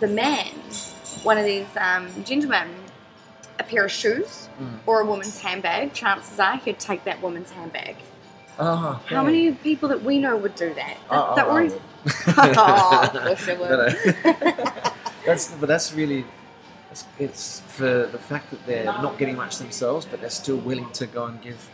the 0.00 0.08
man, 0.08 0.48
one 1.22 1.38
of 1.38 1.44
these 1.44 1.66
um, 1.78 2.08
gentlemen, 2.24 2.68
a 3.58 3.64
pair 3.64 3.84
of 3.84 3.92
shoes 3.92 4.48
Mm. 4.60 4.78
or 4.86 5.00
a 5.02 5.04
woman's 5.04 5.38
handbag, 5.40 5.92
chances 5.92 6.38
are 6.40 6.56
he'd 6.56 6.78
take 6.78 7.04
that 7.04 7.20
woman's 7.20 7.50
handbag. 7.50 7.96
Oh, 8.58 8.98
How 9.06 9.22
many 9.22 9.52
people 9.52 9.90
that 9.90 10.02
we 10.02 10.18
know 10.18 10.34
would 10.34 10.54
do 10.54 10.72
that? 10.72 10.96
Oh, 11.10 11.34
That, 11.36 11.46
that 11.46 11.46
oh, 11.46 11.80
Oh, 12.56 13.10
of 13.12 13.22
course 13.22 13.44
they 13.46 13.56
would. 13.56 14.92
That's 15.26 15.52
but 15.52 15.66
that's 15.66 15.92
really 15.92 16.24
it's, 16.90 17.04
it's 17.18 17.60
for 17.60 18.06
the 18.06 18.18
fact 18.18 18.50
that 18.50 18.64
they're 18.66 18.84
not 18.84 19.18
getting 19.18 19.36
much 19.36 19.58
themselves, 19.58 20.06
but 20.06 20.20
they're 20.20 20.30
still 20.30 20.56
willing 20.58 20.90
to 20.92 21.06
go 21.06 21.24
and 21.26 21.40
give 21.42 21.68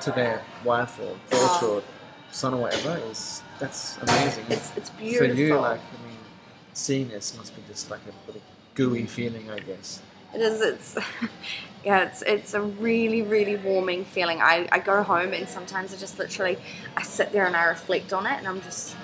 to 0.00 0.10
their 0.10 0.42
wife 0.64 0.98
or 1.00 1.16
daughter 1.30 1.66
or 1.66 1.82
son 2.30 2.54
or 2.54 2.62
whatever. 2.62 2.98
Is 3.10 3.42
that's 3.58 3.98
amazing. 3.98 4.44
It's 4.48 4.72
it's 4.76 4.90
for 4.90 5.24
you, 5.24 5.56
like 5.56 5.80
I 5.80 6.06
mean, 6.06 6.18
seeing 6.72 7.08
this 7.08 7.36
must 7.36 7.54
be 7.54 7.62
just 7.68 7.90
like 7.90 8.00
a 8.08 8.32
gooey 8.74 9.06
feeling, 9.06 9.50
I 9.50 9.58
guess. 9.60 10.00
It 10.34 10.40
is. 10.40 10.60
It's 10.60 10.96
yeah. 11.84 12.04
It's 12.04 12.22
it's 12.22 12.54
a 12.54 12.60
really 12.60 13.22
really 13.22 13.56
warming 13.56 14.04
feeling. 14.04 14.40
I, 14.40 14.66
I 14.72 14.78
go 14.78 15.02
home 15.02 15.32
and 15.32 15.48
sometimes 15.48 15.94
I 15.94 15.96
just 15.98 16.18
literally 16.18 16.58
I 16.96 17.02
sit 17.02 17.32
there 17.32 17.46
and 17.46 17.54
I 17.54 17.64
reflect 17.64 18.12
on 18.12 18.26
it 18.26 18.38
and 18.38 18.48
I'm 18.48 18.60
just 18.62 18.96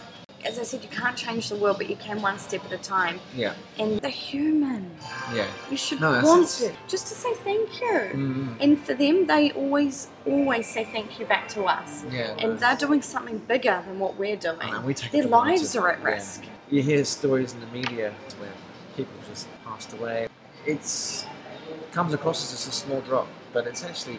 as 0.44 0.59
I 0.59 0.62
said 0.62 0.83
you 0.83 0.88
can't 0.88 1.16
change 1.16 1.48
the 1.48 1.57
world 1.57 1.76
but 1.79 1.88
you 1.90 1.96
can 1.96 2.20
one 2.22 2.38
step 2.38 2.64
at 2.64 2.72
a 2.72 2.79
time. 2.79 3.20
Yeah, 3.37 3.55
And 3.79 4.00
they're 4.00 4.11
human. 4.11 4.90
yeah. 5.35 5.46
You 5.70 5.76
should 5.76 6.00
No, 6.00 6.12
want 6.12 6.24
that's- 6.24 6.59
to 6.61 6.72
just 6.88 7.07
to 7.09 7.14
say 7.14 7.35
thank 7.35 7.81
you. 7.81 7.88
Mm, 8.14 8.57
And 8.61 8.79
for 8.85 8.94
them, 8.94 9.26
they 9.26 9.50
always 9.53 10.09
always 10.26 10.66
say 10.68 10.85
thank 10.85 11.18
you 11.18 11.26
back 11.26 11.48
to 11.48 11.64
us. 11.64 12.05
yeah. 12.11 12.35
And 12.38 12.59
they're 12.59 12.76
doing 12.76 13.03
something 13.03 13.38
bigger 13.38 13.83
than 13.87 13.98
what 13.98 14.16
we're 14.16 14.37
doing. 14.37 14.70
Know, 14.70 14.81
we 14.81 14.94
Their 14.94 15.24
lives 15.24 15.76
are 15.76 15.88
at 15.90 16.00
Yeah. 16.00 16.05
risk. 16.14 16.44
You 16.70 16.83
hear 16.83 17.05
stories 17.05 17.53
in 17.55 17.61
the 17.61 17.66
media 17.66 18.14
where 18.38 18.53
people 18.96 19.14
just 19.29 19.46
passed 19.64 19.92
away. 19.92 20.29
It's 20.66 21.24
it 21.70 21.92
comes 21.92 22.12
across 22.14 22.42
as 22.44 22.50
just 22.53 22.68
a 22.68 22.72
small 22.72 23.00
drop, 23.03 23.26
but 23.53 23.66
it's 23.66 23.83
actually 23.85 24.18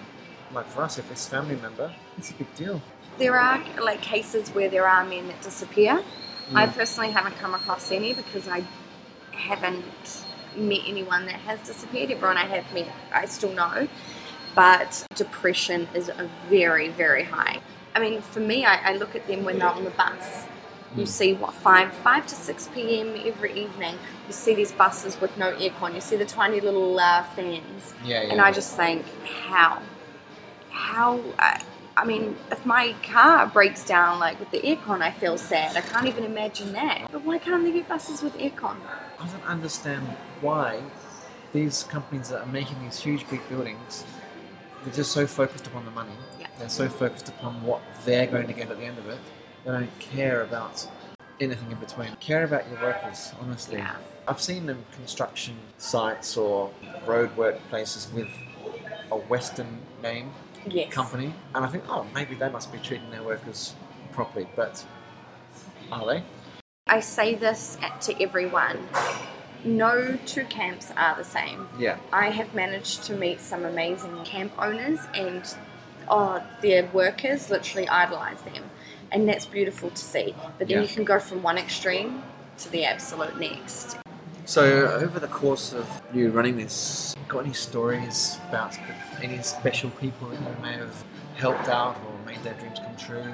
like 0.53 0.67
for 0.67 0.81
us, 0.83 0.97
if 0.97 1.09
it's 1.11 1.25
a 1.27 1.29
family 1.29 1.55
member, 1.55 1.93
it's 2.17 2.31
a 2.31 2.33
big 2.33 2.53
deal. 2.55 2.81
There 3.21 3.37
are 3.37 3.63
like 3.79 4.01
cases 4.01 4.49
where 4.49 4.67
there 4.67 4.87
are 4.87 5.03
men 5.05 5.27
that 5.27 5.39
disappear. 5.41 6.03
I 6.55 6.65
Mm. 6.65 6.73
personally 6.75 7.11
haven't 7.11 7.37
come 7.37 7.53
across 7.53 7.91
any 7.91 8.13
because 8.13 8.47
I 8.47 8.63
haven't 9.31 9.85
met 10.55 10.81
anyone 10.87 11.27
that 11.27 11.35
has 11.47 11.59
disappeared. 11.59 12.09
Everyone 12.09 12.35
I 12.37 12.47
have 12.55 12.65
met, 12.73 12.87
I 13.13 13.25
still 13.25 13.53
know. 13.53 13.87
But 14.55 15.05
depression 15.13 15.87
is 15.93 16.09
a 16.09 16.27
very, 16.49 16.87
very 16.89 17.23
high. 17.25 17.61
I 17.95 17.99
mean, 17.99 18.21
for 18.33 18.39
me, 18.39 18.65
I, 18.65 18.75
I 18.89 18.93
look 18.97 19.15
at 19.15 19.27
them 19.27 19.45
when 19.45 19.59
they're 19.59 19.69
on 19.69 19.83
the 19.83 19.91
bus. 19.91 20.45
You 20.97 21.03
Mm. 21.03 21.07
see 21.19 21.33
what 21.35 21.53
five, 21.53 21.93
five 21.93 22.25
to 22.31 22.35
six 22.35 22.69
p.m. 22.73 23.07
every 23.31 23.53
evening. 23.53 23.95
You 24.27 24.33
see 24.33 24.55
these 24.55 24.71
buses 24.83 25.21
with 25.21 25.37
no 25.37 25.47
aircon. 25.63 25.93
You 25.93 26.01
see 26.01 26.17
the 26.17 26.25
tiny 26.25 26.59
little 26.59 26.99
uh, 26.99 27.23
fans. 27.35 27.93
Yeah, 28.03 28.23
yeah. 28.23 28.31
And 28.31 28.41
I 28.41 28.51
just 28.51 28.75
think, 28.75 29.05
how? 29.47 29.73
How? 30.71 31.19
I, 31.37 31.61
I 32.01 32.03
mean, 32.03 32.35
if 32.51 32.65
my 32.65 32.95
car 33.03 33.45
breaks 33.45 33.85
down 33.85 34.17
like 34.17 34.39
with 34.39 34.49
the 34.49 34.59
aircon, 34.61 35.03
I 35.03 35.11
feel 35.11 35.37
sad. 35.37 35.77
I 35.77 35.81
can't 35.81 36.07
even 36.07 36.23
imagine 36.23 36.73
that. 36.73 37.09
But 37.11 37.23
why 37.23 37.37
can't 37.37 37.63
they 37.63 37.71
get 37.71 37.87
buses 37.87 38.23
with 38.23 38.35
aircon? 38.39 38.77
I 39.19 39.27
don't 39.27 39.45
understand 39.45 40.07
why 40.41 40.81
these 41.53 41.83
companies 41.83 42.29
that 42.29 42.41
are 42.41 42.47
making 42.47 42.81
these 42.81 42.99
huge 42.99 43.29
big 43.29 43.47
buildings, 43.49 44.03
they're 44.83 44.95
just 44.95 45.11
so 45.11 45.27
focused 45.27 45.67
upon 45.67 45.85
the 45.85 45.91
money. 45.91 46.09
Yeah. 46.39 46.47
They're 46.57 46.69
so 46.69 46.89
focused 46.89 47.29
upon 47.29 47.61
what 47.61 47.81
they're 48.03 48.25
going 48.25 48.47
to 48.47 48.53
get 48.53 48.71
at 48.71 48.79
the 48.79 48.85
end 48.85 48.97
of 48.97 49.07
it. 49.07 49.19
They 49.63 49.71
don't 49.71 49.99
care 49.99 50.41
about 50.41 50.87
anything 51.39 51.71
in 51.71 51.77
between. 51.77 52.15
Care 52.15 52.45
about 52.45 52.67
your 52.67 52.81
workers, 52.81 53.31
honestly. 53.39 53.77
Yeah. 53.77 53.95
I've 54.27 54.41
seen 54.41 54.65
them 54.65 54.85
construction 54.95 55.55
sites 55.77 56.35
or 56.35 56.71
road 57.05 57.37
workplaces 57.37 58.11
with 58.11 58.29
a 59.11 59.17
Western 59.17 59.77
name 60.01 60.31
Yes. 60.67 60.91
company, 60.93 61.33
and 61.55 61.65
I 61.65 61.67
think, 61.67 61.83
oh, 61.89 62.05
maybe 62.13 62.35
they 62.35 62.49
must 62.49 62.71
be 62.71 62.79
treating 62.79 63.09
their 63.11 63.23
workers 63.23 63.73
properly, 64.11 64.47
but 64.55 64.83
are 65.91 66.05
they? 66.05 66.23
I 66.87 66.99
say 66.99 67.35
this 67.35 67.77
to 68.01 68.21
everyone. 68.21 68.79
No 69.63 70.17
two 70.25 70.45
camps 70.45 70.91
are 70.97 71.15
the 71.15 71.23
same. 71.23 71.67
Yeah. 71.77 71.97
I 72.11 72.29
have 72.31 72.53
managed 72.55 73.03
to 73.03 73.15
meet 73.15 73.39
some 73.39 73.63
amazing 73.63 74.23
camp 74.23 74.51
owners, 74.59 74.99
and 75.13 75.43
oh, 76.09 76.43
their 76.61 76.85
workers 76.87 77.49
literally 77.49 77.87
idolize 77.87 78.41
them, 78.41 78.63
and 79.11 79.27
that's 79.29 79.45
beautiful 79.45 79.89
to 79.91 80.01
see. 80.03 80.35
But 80.57 80.67
then 80.67 80.77
Yeah. 80.77 80.81
you 80.81 80.87
can 80.87 81.03
go 81.03 81.19
from 81.19 81.43
one 81.43 81.57
extreme 81.57 82.23
to 82.59 82.69
the 82.69 82.85
absolute 82.85 83.39
next. 83.39 84.00
So, 84.51 84.91
over 84.95 85.17
the 85.17 85.29
course 85.29 85.71
of 85.71 85.87
you 86.13 86.29
running 86.29 86.57
this, 86.57 87.15
got 87.29 87.45
any 87.45 87.53
stories 87.53 88.37
about 88.49 88.77
any 89.21 89.41
special 89.43 89.89
people 89.91 90.27
that 90.27 90.41
you 90.41 90.61
may 90.61 90.73
have 90.73 91.05
helped 91.35 91.69
out 91.69 91.95
or 91.95 92.25
made 92.25 92.43
their 92.43 92.55
dreams 92.55 92.79
come 92.79 92.97
true? 92.97 93.33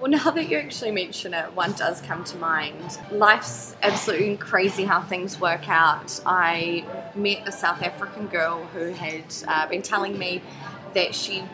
Well, 0.00 0.10
now 0.10 0.32
that 0.32 0.48
you 0.48 0.58
actually 0.58 0.90
mention 0.90 1.34
it, 1.34 1.54
one 1.54 1.70
does 1.74 2.00
come 2.00 2.24
to 2.24 2.36
mind. 2.38 2.98
Life's 3.12 3.76
absolutely 3.80 4.38
crazy 4.38 4.84
how 4.84 5.02
things 5.02 5.38
work 5.38 5.68
out. 5.68 6.20
I 6.26 6.84
met 7.14 7.46
a 7.46 7.52
South 7.52 7.80
African 7.80 8.26
girl 8.26 8.64
who 8.74 8.86
had 8.86 9.22
uh, 9.46 9.68
been 9.68 9.82
telling 9.82 10.18
me 10.18 10.42
that 10.94 11.14
she 11.14 11.44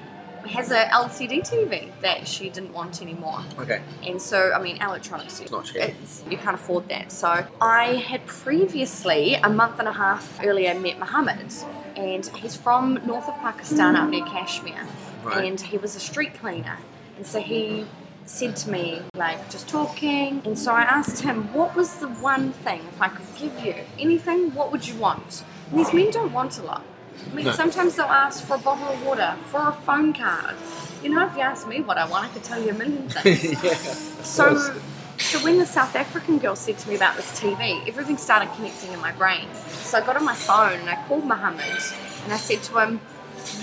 has 0.46 0.70
a 0.70 0.84
LCD 0.86 1.40
TV 1.48 1.90
that 2.00 2.26
she 2.28 2.50
didn't 2.50 2.72
want 2.72 3.02
anymore. 3.02 3.40
Okay. 3.58 3.82
And 4.06 4.20
so, 4.20 4.52
I 4.52 4.60
mean, 4.62 4.76
electronics, 4.82 5.40
It's 5.40 5.50
not 5.50 5.64
cheap. 5.64 5.76
it's, 6.02 6.22
you 6.30 6.36
can't 6.36 6.54
afford 6.54 6.88
that. 6.88 7.10
So, 7.12 7.46
I 7.60 7.94
had 7.94 8.26
previously, 8.26 9.34
a 9.34 9.48
month 9.48 9.78
and 9.78 9.88
a 9.88 9.92
half 9.92 10.40
earlier, 10.42 10.78
met 10.78 10.98
Muhammad, 10.98 11.52
and 11.96 12.26
he's 12.26 12.56
from 12.56 12.94
north 13.06 13.28
of 13.28 13.34
Pakistan, 13.36 13.96
up 13.96 14.08
near 14.10 14.24
Kashmir, 14.24 14.86
Right. 15.22 15.44
and 15.46 15.60
he 15.60 15.78
was 15.78 15.96
a 15.96 16.00
street 16.00 16.34
cleaner. 16.34 16.78
And 17.16 17.26
so, 17.26 17.40
he 17.40 17.86
said 18.26 18.56
to 18.56 18.70
me, 18.70 19.02
like, 19.14 19.50
just 19.50 19.68
talking, 19.68 20.40
and 20.44 20.58
so 20.58 20.72
I 20.72 20.82
asked 20.82 21.20
him, 21.20 21.52
what 21.52 21.76
was 21.76 21.96
the 21.96 22.08
one 22.08 22.52
thing, 22.52 22.80
if 22.94 23.00
I 23.00 23.08
could 23.08 23.26
give 23.38 23.58
you 23.64 23.74
anything, 23.98 24.54
what 24.54 24.72
would 24.72 24.86
you 24.88 24.94
want? 24.96 25.44
And 25.70 25.78
these 25.80 25.92
men 25.92 26.10
don't 26.10 26.32
want 26.32 26.58
a 26.58 26.62
lot. 26.62 26.82
I 27.30 27.34
mean, 27.34 27.44
No. 27.46 27.52
sometimes 27.52 27.96
they'll 27.96 28.06
ask 28.06 28.44
for 28.44 28.54
a 28.54 28.58
bottle 28.58 28.88
of 28.88 29.04
water, 29.04 29.36
for 29.50 29.68
a 29.68 29.72
phone 29.72 30.12
card. 30.12 30.56
You 31.02 31.10
know, 31.10 31.26
if 31.26 31.34
you 31.36 31.42
ask 31.42 31.66
me 31.68 31.80
what 31.80 31.98
I 31.98 32.06
want, 32.08 32.26
I 32.26 32.28
could 32.28 32.44
tell 32.44 32.60
you 32.62 32.70
a 32.70 32.74
million 32.74 33.08
things. 33.08 33.62
yeah. 33.64 33.74
So, 34.22 34.44
course. 34.54 34.70
so 35.18 35.38
when 35.44 35.58
the 35.58 35.66
South 35.66 35.94
African 35.94 36.38
girl 36.38 36.56
said 36.56 36.78
to 36.78 36.88
me 36.88 36.96
about 36.96 37.16
this 37.16 37.30
TV, 37.38 37.86
everything 37.86 38.16
started 38.16 38.48
connecting 38.54 38.92
in 38.92 39.00
my 39.00 39.12
brain. 39.12 39.48
So 39.82 39.98
I 39.98 40.00
got 40.00 40.16
on 40.16 40.24
my 40.24 40.34
phone 40.34 40.80
and 40.80 40.88
I 40.88 40.96
called 41.06 41.24
Mohammed 41.26 41.82
and 42.24 42.32
I 42.32 42.36
said 42.36 42.62
to 42.64 42.78
him, 42.78 43.00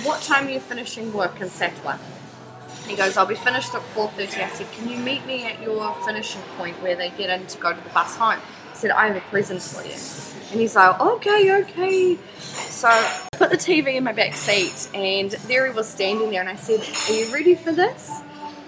"What 0.03 0.21
time 0.21 0.47
are 0.47 0.51
you 0.51 0.59
finishing 0.59 1.11
work 1.13 1.41
in 1.41 1.49
Satwa?" 1.49 1.97
He 2.87 2.95
goes, 2.95 3.17
"I'll 3.17 3.25
be 3.25 3.35
finished 3.35 3.73
at 3.73 3.81
4:30." 3.95 4.43
I 4.43 4.49
said, 4.49 4.71
"Can 4.73 4.87
you 4.89 4.97
meet 4.97 5.25
me 5.25 5.45
at 5.45 5.61
your 5.61 5.95
finishing 6.05 6.41
point 6.57 6.81
where 6.81 6.95
they 6.95 7.09
get 7.09 7.29
in 7.29 7.47
to 7.47 7.57
go 7.57 7.73
to 7.73 7.81
the 7.81 7.89
bus 7.89 8.15
home?" 8.17 8.39
Said, 8.81 8.91
"I 8.91 9.07
have 9.07 9.15
a 9.15 9.21
present 9.29 9.61
for 9.61 9.83
you." 9.83 9.93
And 10.51 10.59
he's 10.59 10.75
like, 10.75 10.99
"Okay, 10.99 11.53
okay." 11.61 12.17
So 12.41 12.87
I 12.87 13.27
put 13.33 13.51
the 13.51 13.57
TV 13.57 13.95
in 13.95 14.03
my 14.03 14.11
back 14.11 14.33
seat 14.35 14.89
and 14.95 15.29
there 15.47 15.67
he 15.67 15.71
was 15.71 15.87
standing 15.87 16.31
there 16.31 16.41
and 16.41 16.49
I 16.49 16.55
said, 16.55 16.79
"Are 17.09 17.13
you 17.13 17.31
ready 17.31 17.53
for 17.55 17.71
this?" 17.71 18.09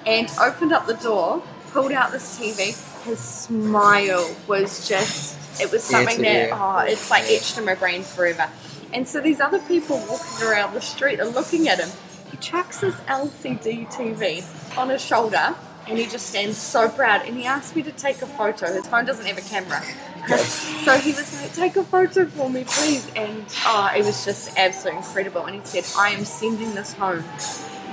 and 0.05 0.29
opened 0.39 0.71
up 0.71 0.85
the 0.85 0.93
door, 0.95 1.41
pulled 1.71 1.91
out 1.93 2.11
this 2.11 2.37
TV. 2.37 2.75
His 3.05 3.19
smile 3.19 4.35
was 4.47 4.87
just, 4.87 5.35
it 5.61 5.71
was 5.71 5.83
something 5.83 6.17
to 6.17 6.21
that, 6.23 6.47
ear. 6.49 6.49
oh, 6.53 6.79
it's 6.79 7.09
like 7.09 7.23
Yeah. 7.27 7.37
etched 7.37 7.57
in 7.57 7.65
my 7.65 7.73
brain 7.73 8.03
forever. 8.03 8.49
And 8.93 9.07
so 9.07 9.19
these 9.19 9.39
other 9.41 9.59
people 9.59 9.97
walking 10.09 10.45
around 10.47 10.73
the 10.73 10.81
street 10.81 11.19
are 11.19 11.25
looking 11.25 11.67
at 11.69 11.79
him. 11.79 11.89
He 12.29 12.37
chucks 12.37 12.81
his 12.81 12.93
LCD 13.07 13.87
TV 13.91 14.43
on 14.77 14.89
his 14.89 15.01
shoulder 15.01 15.55
and 15.87 15.97
he 15.97 16.05
just 16.05 16.27
stands 16.27 16.57
so 16.57 16.89
proud. 16.89 17.25
And 17.25 17.35
he 17.37 17.45
asked 17.45 17.75
me 17.75 17.83
to 17.83 17.91
take 17.91 18.21
a 18.21 18.25
photo. 18.25 18.73
His 18.73 18.87
phone 18.87 19.05
doesn't 19.05 19.25
have 19.25 19.37
a 19.37 19.41
camera. 19.41 19.81
so 20.37 20.97
he 20.97 21.11
was 21.11 21.41
like, 21.41 21.53
take 21.53 21.75
a 21.75 21.83
photo 21.83 22.25
for 22.25 22.49
me, 22.49 22.63
please. 22.65 23.09
And 23.15 23.45
oh, 23.65 23.91
it 23.95 24.05
was 24.05 24.23
just 24.25 24.57
absolutely 24.57 24.99
incredible. 24.99 25.45
And 25.45 25.55
he 25.59 25.65
said, 25.65 25.85
I 25.97 26.09
am 26.09 26.23
sending 26.25 26.73
this 26.75 26.93
home. 26.93 27.23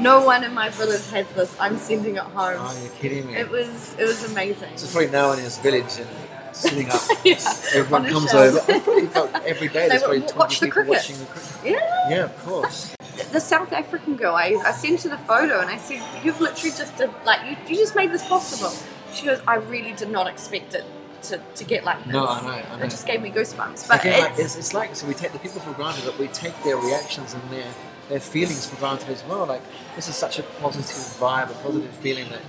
No 0.00 0.24
one 0.24 0.44
in 0.44 0.55
my 0.55 0.70
village 0.70 1.07
has 1.11 1.29
this. 1.33 1.55
I'm 1.61 1.76
sending 1.76 2.16
it 2.16 2.22
home. 2.22 2.57
Oh, 2.59 2.81
you're 2.83 2.92
kidding 2.92 3.26
me. 3.26 3.35
It 3.37 3.50
was 3.50 3.94
it 3.98 4.05
was 4.05 4.24
amazing. 4.31 4.76
So 4.76 4.87
probably 4.90 5.11
now 5.11 5.33
in 5.33 5.40
his 5.40 5.59
village 5.59 5.98
and 5.98 6.09
sitting 6.57 6.88
up. 6.88 7.03
yeah. 7.24 7.37
Everyone 7.74 8.09
comes 8.09 8.33
over. 8.33 8.61
Probably 8.61 9.07
about 9.07 9.44
every 9.44 9.68
day 9.68 9.83
They 9.83 9.88
there's 9.88 10.03
probably 10.03 10.20
w- 10.20 10.33
20 10.33 10.38
watch 10.38 10.61
the 10.61 10.66
people 10.66 10.85
watching 10.85 11.18
the 11.18 11.26
cricket. 11.26 11.50
Yeah. 11.64 12.11
Yeah, 12.11 12.24
of 12.24 12.38
course. 12.44 12.94
The 13.33 13.40
South 13.40 13.72
African 13.72 14.16
girl, 14.16 14.35
I, 14.35 14.56
I 14.64 14.72
sent 14.72 15.02
her 15.02 15.11
the 15.11 15.18
photo 15.18 15.61
and 15.61 15.70
I 15.70 15.78
said, 15.78 16.02
You've 16.24 16.40
literally 16.40 16.76
just 16.76 16.96
did 16.96 17.11
like 17.24 17.40
you, 17.48 17.56
you 17.68 17.76
just 17.76 17.96
made 17.96 18.12
this 18.12 18.26
possible. 18.26 18.72
She 19.12 19.26
goes, 19.26 19.40
I 19.46 19.56
really 19.56 19.92
did 19.92 20.11
not 20.11 20.26
expect 20.26 20.74
it 20.74 20.85
to, 21.22 21.38
to 21.56 21.64
get 21.64 21.85
like 21.85 21.98
this. 22.04 22.12
No, 22.12 22.26
I 22.26 22.40
know, 22.42 22.48
I 22.48 22.76
know. 22.78 22.85
It 22.85 22.90
just 22.90 23.06
gave 23.06 23.22
me 23.22 23.30
goosebumps. 23.30 23.88
But 23.88 24.00
Again, 24.00 24.20
like, 24.22 24.30
it's, 24.33 24.40
it's, 24.40 24.56
it's 24.56 24.74
like 24.74 24.94
so 24.96 25.06
we 25.06 25.14
take 25.14 25.33
the 25.33 25.38
people 25.38 25.61
for 25.61 25.72
granted, 25.72 26.04
but 26.06 26.18
we 26.18 26.28
take 26.28 26.54
their 26.62 26.76
reactions 26.76 27.35
and 27.35 27.42
their 27.50 27.66
their 28.11 28.20
feelings 28.20 28.66
for 28.68 28.77
granted 28.77 29.09
as 29.09 29.25
well. 29.25 29.46
Like 29.46 29.62
this 29.96 30.09
is 30.09 30.16
such 30.16 30.38
a 30.38 30.42
positive 30.61 30.85
vibe, 31.18 31.51
a 31.51 31.55
positive 31.62 31.90
feeling 32.03 32.29
that 32.29 32.42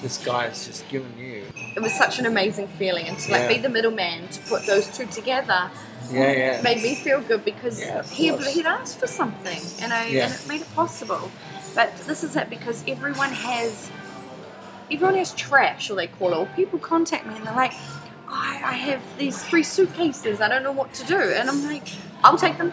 this 0.00 0.16
guy 0.24 0.46
has 0.48 0.66
just 0.66 0.88
given 0.88 1.12
you. 1.18 1.44
it 1.76 1.80
was 1.82 1.92
such 1.92 2.18
an 2.18 2.26
amazing 2.26 2.68
feeling 2.78 3.06
and 3.06 3.18
to 3.18 3.30
like 3.32 3.42
Yeah. 3.42 3.48
be 3.48 3.58
the 3.58 3.68
middleman 3.68 4.28
to 4.28 4.40
put 4.42 4.64
those 4.66 4.86
two 4.96 5.06
together 5.06 5.70
Yeah, 6.10 6.32
yeah. 6.32 6.62
made 6.62 6.82
me 6.82 6.94
feel 6.94 7.20
good 7.20 7.44
because 7.44 7.80
Yeah, 7.80 8.02
he 8.04 8.34
he'd 8.54 8.66
asked 8.66 8.98
for 9.00 9.08
something 9.08 9.60
and, 9.82 9.92
I, 9.92 10.06
Yeah. 10.08 10.24
and 10.26 10.34
it 10.34 10.46
made 10.48 10.60
it 10.62 10.74
possible. 10.74 11.30
But 11.74 11.96
this 12.06 12.22
is 12.24 12.34
it 12.36 12.48
because 12.48 12.82
everyone 12.88 13.30
has 13.30 13.90
everyone 14.90 15.16
has 15.16 15.34
trash, 15.34 15.90
or 15.90 15.94
they 15.96 16.06
call 16.06 16.32
it. 16.32 16.36
Or 16.38 16.46
people 16.56 16.78
contact 16.78 17.26
me 17.26 17.34
and 17.36 17.44
they're 17.46 17.54
like, 17.54 17.74
I, 18.28 18.60
I 18.64 18.72
have 18.88 19.02
these 19.18 19.42
three 19.44 19.62
suitcases. 19.62 20.40
I 20.40 20.48
don't 20.48 20.62
know 20.62 20.72
what 20.72 20.94
to 20.94 21.04
do, 21.04 21.18
and 21.18 21.48
I'm 21.50 21.62
like, 21.66 21.88
I'll 22.24 22.38
take 22.38 22.56
them, 22.58 22.72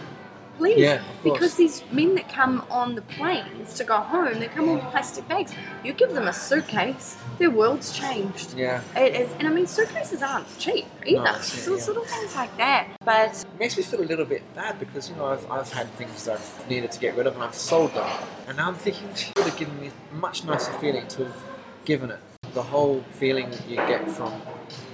please. 0.57 0.79
Yeah, 0.79 1.03
because 1.23 1.55
these 1.55 1.83
men 1.91 2.15
that 2.15 2.29
come 2.29 2.65
on 2.69 2.95
the 2.95 3.01
planes 3.01 3.73
to 3.75 3.83
go 3.83 3.97
home, 3.97 4.39
they 4.39 4.47
come 4.47 4.69
on 4.69 4.79
plastic 4.91 5.27
bags. 5.27 5.53
You 5.83 5.93
give 5.93 6.13
them 6.13 6.27
a 6.27 6.33
suitcase, 6.33 7.17
their 7.39 7.49
world's 7.49 7.97
changed. 7.97 8.53
Yeah. 8.55 8.81
It 8.95 9.15
is, 9.15 9.31
and 9.39 9.47
I 9.47 9.51
mean, 9.51 9.67
suitcases 9.67 10.21
aren't 10.21 10.47
cheap 10.59 10.85
either. 11.05 11.23
No, 11.23 11.35
it, 11.35 11.43
so 11.43 11.75
yeah. 11.75 11.85
little 11.85 12.05
things 12.05 12.35
like 12.35 12.55
that. 12.57 12.87
But 13.03 13.43
It 13.53 13.59
makes 13.59 13.77
me 13.77 13.83
feel 13.83 14.01
a 14.01 14.03
little 14.03 14.25
bit 14.25 14.43
bad 14.55 14.79
because 14.79 15.09
you 15.09 15.15
know 15.15 15.27
I've, 15.27 15.49
I've 15.51 15.71
had 15.71 15.89
things 15.93 16.25
that 16.25 16.37
I've 16.37 16.69
needed 16.69 16.91
to 16.91 16.99
get 16.99 17.15
rid 17.15 17.27
of 17.27 17.35
and 17.35 17.43
I've 17.43 17.55
sold 17.55 17.93
them, 17.93 18.09
and 18.47 18.57
now 18.57 18.67
I'm 18.67 18.75
thinking 18.75 19.13
she 19.15 19.31
would 19.35 19.45
have 19.45 19.57
given 19.57 19.79
me 19.79 19.91
a 20.11 20.15
much 20.15 20.43
nicer 20.45 20.71
feeling 20.73 21.07
to 21.09 21.25
have 21.25 21.43
given 21.85 22.11
it. 22.11 22.19
The 22.53 22.63
whole 22.63 23.01
feeling 23.19 23.49
that 23.51 23.67
you 23.67 23.75
get 23.75 24.09
from 24.09 24.33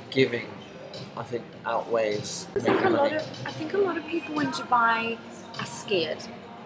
giving, 0.09 0.47
I 1.15 1.23
think, 1.23 1.43
outweighs 1.65 2.47
I 2.55 2.59
think 2.59 2.83
a 2.83 2.89
lot 2.89 3.13
of 3.13 3.21
I 3.45 3.51
think 3.51 3.73
a 3.73 3.77
lot 3.77 3.97
of 3.97 4.05
people 4.07 4.39
in 4.39 4.47
Dubai 4.47 5.17
are 5.61 5.65
scared. 5.65 6.17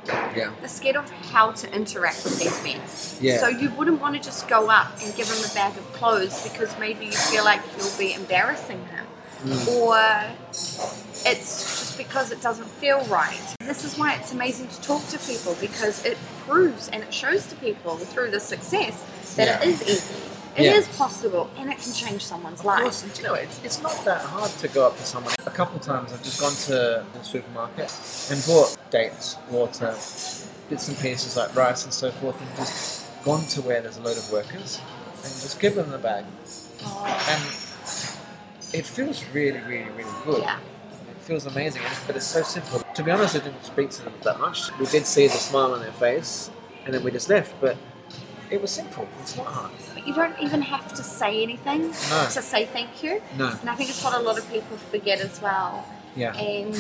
Yeah, 0.08 0.54
They're 0.60 0.70
scared 0.70 0.98
of 0.98 1.10
how 1.10 1.52
to 1.52 1.76
interact 1.76 2.24
with 2.24 2.38
these 2.38 2.64
men. 2.64 2.80
Yeah. 3.20 3.38
So 3.40 3.48
you 3.48 3.72
wouldn't 3.72 4.00
want 4.00 4.16
to 4.16 4.22
just 4.22 4.48
go 4.48 4.70
up 4.70 4.92
and 5.02 5.16
give 5.16 5.28
him 5.28 5.44
a 5.44 5.54
bag 5.56 5.76
of 5.78 5.84
clothes 5.94 6.48
because 6.48 6.78
maybe 6.80 7.06
you 7.06 7.12
feel 7.12 7.44
like 7.44 7.60
you'll 7.78 7.98
be 7.98 8.14
embarrassing 8.14 8.86
him. 8.86 9.06
Mm. 9.44 9.68
Or 9.82 9.98
it's 11.26 11.80
just 11.80 11.98
because 11.98 12.32
it 12.32 12.40
doesn't 12.42 12.68
feel 12.68 13.04
right. 13.06 13.40
This 13.62 13.84
is 13.84 13.98
why 13.98 14.14
it's 14.14 14.32
amazing 14.32 14.68
to 14.68 14.82
talk 14.84 15.06
to 15.08 15.18
people 15.20 15.58
because 15.60 16.06
it 16.06 16.18
proves 16.46 16.88
and 16.90 17.02
it 17.02 17.12
shows 17.12 17.48
to 17.48 17.56
people 17.56 17.98
through 17.98 18.30
the 18.30 18.40
success 18.40 19.04
that 19.38 19.48
Yeah. 19.48 19.68
it 19.68 19.68
is 19.70 19.82
easy. 19.90 20.16
It 20.58 20.66
is 20.74 20.88
Yeah. 20.88 20.94
possible 20.98 21.50
and 21.58 21.70
it 21.70 21.78
can 21.80 21.92
change 21.92 22.24
someone's 22.26 22.62
Of 22.62 22.66
life. 22.66 22.84
course, 22.84 23.04
you 23.18 23.24
know, 23.24 23.34
it's, 23.34 23.60
it's 23.64 23.82
not 23.82 24.06
that 24.06 24.22
hard 24.22 24.52
to 24.60 24.68
go 24.70 24.88
up 24.88 24.98
to 24.98 25.06
someone. 25.06 25.34
A 25.46 25.50
couple 25.52 25.76
of 25.78 25.82
times 25.82 26.14
I've 26.14 26.24
just 26.24 26.40
gone 26.40 26.54
to 26.68 27.06
the 27.14 27.24
supermarket 27.24 27.92
and 28.32 28.44
bought 28.46 28.78
dates, 28.90 29.36
water, 29.50 29.94
bits 30.70 30.88
and 30.88 30.98
pieces 31.00 31.36
like 31.36 31.54
rice 31.56 31.84
and 31.84 31.94
so 31.94 32.10
forth, 32.12 32.40
and 32.40 32.56
just 32.56 33.06
gone 33.26 33.46
to 33.48 33.62
where 33.64 33.82
there's 33.82 33.98
a 33.98 34.02
load 34.02 34.18
of 34.18 34.32
workers 34.32 34.80
and 35.16 35.24
just 35.24 35.60
give 35.60 35.76
them 35.76 35.90
the 35.92 35.98
bag. 35.98 36.24
Oh, 36.86 37.26
And 37.30 37.44
it 38.74 38.86
feels 38.86 39.26
really, 39.34 39.60
really, 39.60 39.90
really 39.92 40.10
good. 40.24 40.42
yeah. 40.42 40.60
It 41.10 41.22
feels 41.22 41.46
amazing, 41.48 41.82
but 42.08 42.16
it's 42.16 42.28
so 42.28 42.44
simple. 42.44 42.80
To 42.94 43.04
be 43.04 43.12
honest, 43.12 43.36
I 43.36 43.40
didn't 43.40 43.66
speak 43.66 43.90
to 43.92 44.04
them 44.04 44.14
that 44.24 44.40
much. 44.40 44.72
We 44.80 44.86
did 44.86 45.06
see 45.06 45.28
the 45.28 45.34
smile 45.34 45.74
on 45.74 45.82
their 45.82 45.92
face, 45.94 46.50
and 46.86 46.94
then 46.94 47.04
we 47.04 47.12
just 47.12 47.30
left. 47.30 47.54
But 47.60 47.78
it 48.52 48.62
was 48.62 48.72
simple. 48.72 49.08
It's 49.22 49.36
not 49.36 49.48
hard. 49.48 49.72
You 50.06 50.14
don't 50.14 50.40
even 50.40 50.62
have 50.62 50.94
to 50.94 51.04
say 51.04 51.42
anything 51.44 51.88
No. 51.90 52.28
to 52.32 52.42
say 52.42 52.66
thank 52.66 53.04
you. 53.04 53.22
No. 53.38 53.50
And 53.60 53.70
I 53.70 53.76
think 53.76 53.90
it's 53.90 54.04
what 54.04 54.14
a 54.14 54.22
lot 54.22 54.38
of 54.38 54.50
people 54.52 54.78
forget 54.78 55.20
as 55.20 55.42
well. 55.42 55.88
Yeah. 56.16 56.34
And 56.36 56.76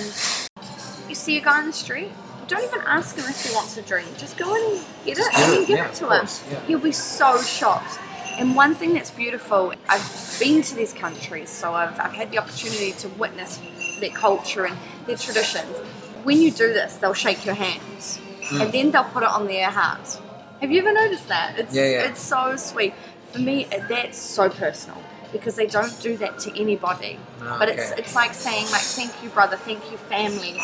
you 1.09 1.15
see 1.15 1.37
a 1.37 1.41
guy 1.41 1.59
on 1.59 1.67
the 1.67 1.73
street, 1.73 2.11
don't 2.47 2.63
even 2.63 2.81
ask 2.85 3.15
him 3.15 3.25
if 3.27 3.43
he 3.45 3.53
wants 3.55 3.75
a 3.77 3.81
drink. 3.81 4.07
Just 4.17 4.37
go 4.37 4.53
and 4.53 4.79
get 5.05 5.17
it 5.17 5.25
and 5.33 5.53
then 5.53 5.59
give 5.65 5.69
yeah, 5.77 5.87
it 5.89 5.95
to 5.95 6.05
him. 6.09 6.27
yeah. 6.51 6.59
He'll 6.67 6.79
be 6.79 6.91
so 6.91 7.41
shocked. 7.41 7.99
And 8.37 8.55
one 8.55 8.75
thing 8.75 8.93
that's 8.93 9.11
beautiful, 9.11 9.73
I've 9.89 10.35
been 10.39 10.61
to 10.61 10.75
these 10.75 10.93
countries, 10.93 11.49
so 11.49 11.73
I've, 11.73 11.97
I've 11.99 12.13
had 12.13 12.31
the 12.31 12.37
opportunity 12.37 12.91
to 12.93 13.07
witness 13.09 13.59
their 14.01 14.09
culture 14.11 14.65
and 14.65 14.77
their 15.07 15.15
traditions. 15.17 15.75
When 16.23 16.41
you 16.41 16.51
do 16.51 16.73
this, 16.73 16.95
they'll 16.97 17.13
shake 17.13 17.45
your 17.45 17.55
hands 17.55 18.19
Mm. 18.45 18.61
and 18.61 18.71
then 18.71 18.91
they'll 18.91 19.05
put 19.05 19.23
it 19.23 19.29
on 19.29 19.47
their 19.47 19.71
heart. 19.71 20.19
Have 20.61 20.71
you 20.71 20.79
ever 20.79 20.93
noticed 20.93 21.27
that? 21.29 21.57
It's, 21.57 21.73
Yeah, 21.73 21.85
yeah. 21.89 22.09
it's 22.09 22.21
so 22.21 22.55
sweet. 22.57 22.93
For 23.35 23.41
me, 23.41 23.67
that's 23.89 24.17
so 24.17 24.49
personal 24.49 25.01
because 25.31 25.55
they 25.55 25.67
don't 25.67 25.99
do 26.01 26.15
that 26.17 26.39
to 26.39 26.59
anybody. 26.59 27.19
Ah, 27.41 27.57
But 27.59 27.69
it's 27.69 27.91
okay. 27.91 28.01
it's 28.01 28.15
like 28.15 28.33
saying 28.33 28.65
like 28.71 28.81
thank 28.81 29.11
you 29.23 29.29
brother, 29.29 29.57
thank 29.57 29.91
you 29.91 29.97
family. 29.97 30.57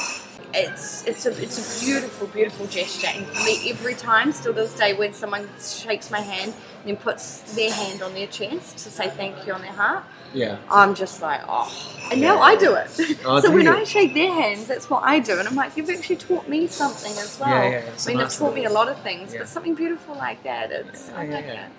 It's 0.54 1.06
it's 1.08 1.26
a 1.26 1.32
it's 1.42 1.58
a 1.82 1.86
beautiful 1.86 2.28
beautiful 2.28 2.68
gesture, 2.68 3.08
and 3.08 3.26
for 3.28 3.44
me 3.46 3.70
every 3.70 3.96
time, 3.96 4.32
still 4.34 4.54
to 4.54 4.62
this 4.62 4.74
day, 4.76 4.94
when 4.94 5.14
someone 5.14 5.50
shakes 5.62 6.12
my 6.12 6.20
hand 6.22 6.54
and 6.82 6.90
then 6.90 6.98
puts 6.98 7.42
their 7.56 7.72
hand 7.72 8.02
on 8.02 8.14
their 8.14 8.28
chest 8.28 8.78
to 8.80 8.90
say 8.92 9.10
thank 9.10 9.46
you 9.48 9.54
on 9.54 9.62
their 9.62 9.72
heart, 9.72 10.04
Yeah. 10.34 10.58
I'm 10.70 10.96
just 10.96 11.22
like 11.22 11.42
oh. 11.48 11.70
And 12.12 12.20
now 12.22 12.42
I 12.42 12.58
do 12.58 12.76
it. 12.76 12.90
Oh, 13.26 13.40
so 13.44 13.48
do 13.50 13.54
when 13.56 13.64
you? 13.66 13.74
I 13.74 13.84
shake 13.86 14.14
their 14.14 14.34
hands, 14.34 14.66
that's 14.68 14.90
what 14.90 15.04
I 15.04 15.20
do, 15.20 15.40
and 15.40 15.48
I'm 15.48 15.56
like 15.56 15.78
you've 15.78 15.90
actually 15.90 16.18
taught 16.18 16.48
me 16.50 16.68
something 16.68 17.12
as 17.26 17.40
well. 17.40 17.50
Yeah, 17.50 17.70
yeah, 17.72 17.78
I 17.78 17.82
mean, 17.82 18.20
it's 18.20 18.34
nice 18.34 18.38
taught 18.40 18.54
me 18.56 18.66
a 18.66 18.70
lot 18.70 18.90
of 18.90 19.00
things, 19.02 19.34
yeah. 19.34 19.40
but 19.40 19.48
something 19.50 19.76
beautiful 19.76 20.16
like 20.16 20.44
that, 20.44 20.72
it's 20.72 21.10
I 21.12 21.24
Yeah, 21.26 21.36
like 21.36 21.46
yeah, 21.46 21.66
it. 21.68 21.72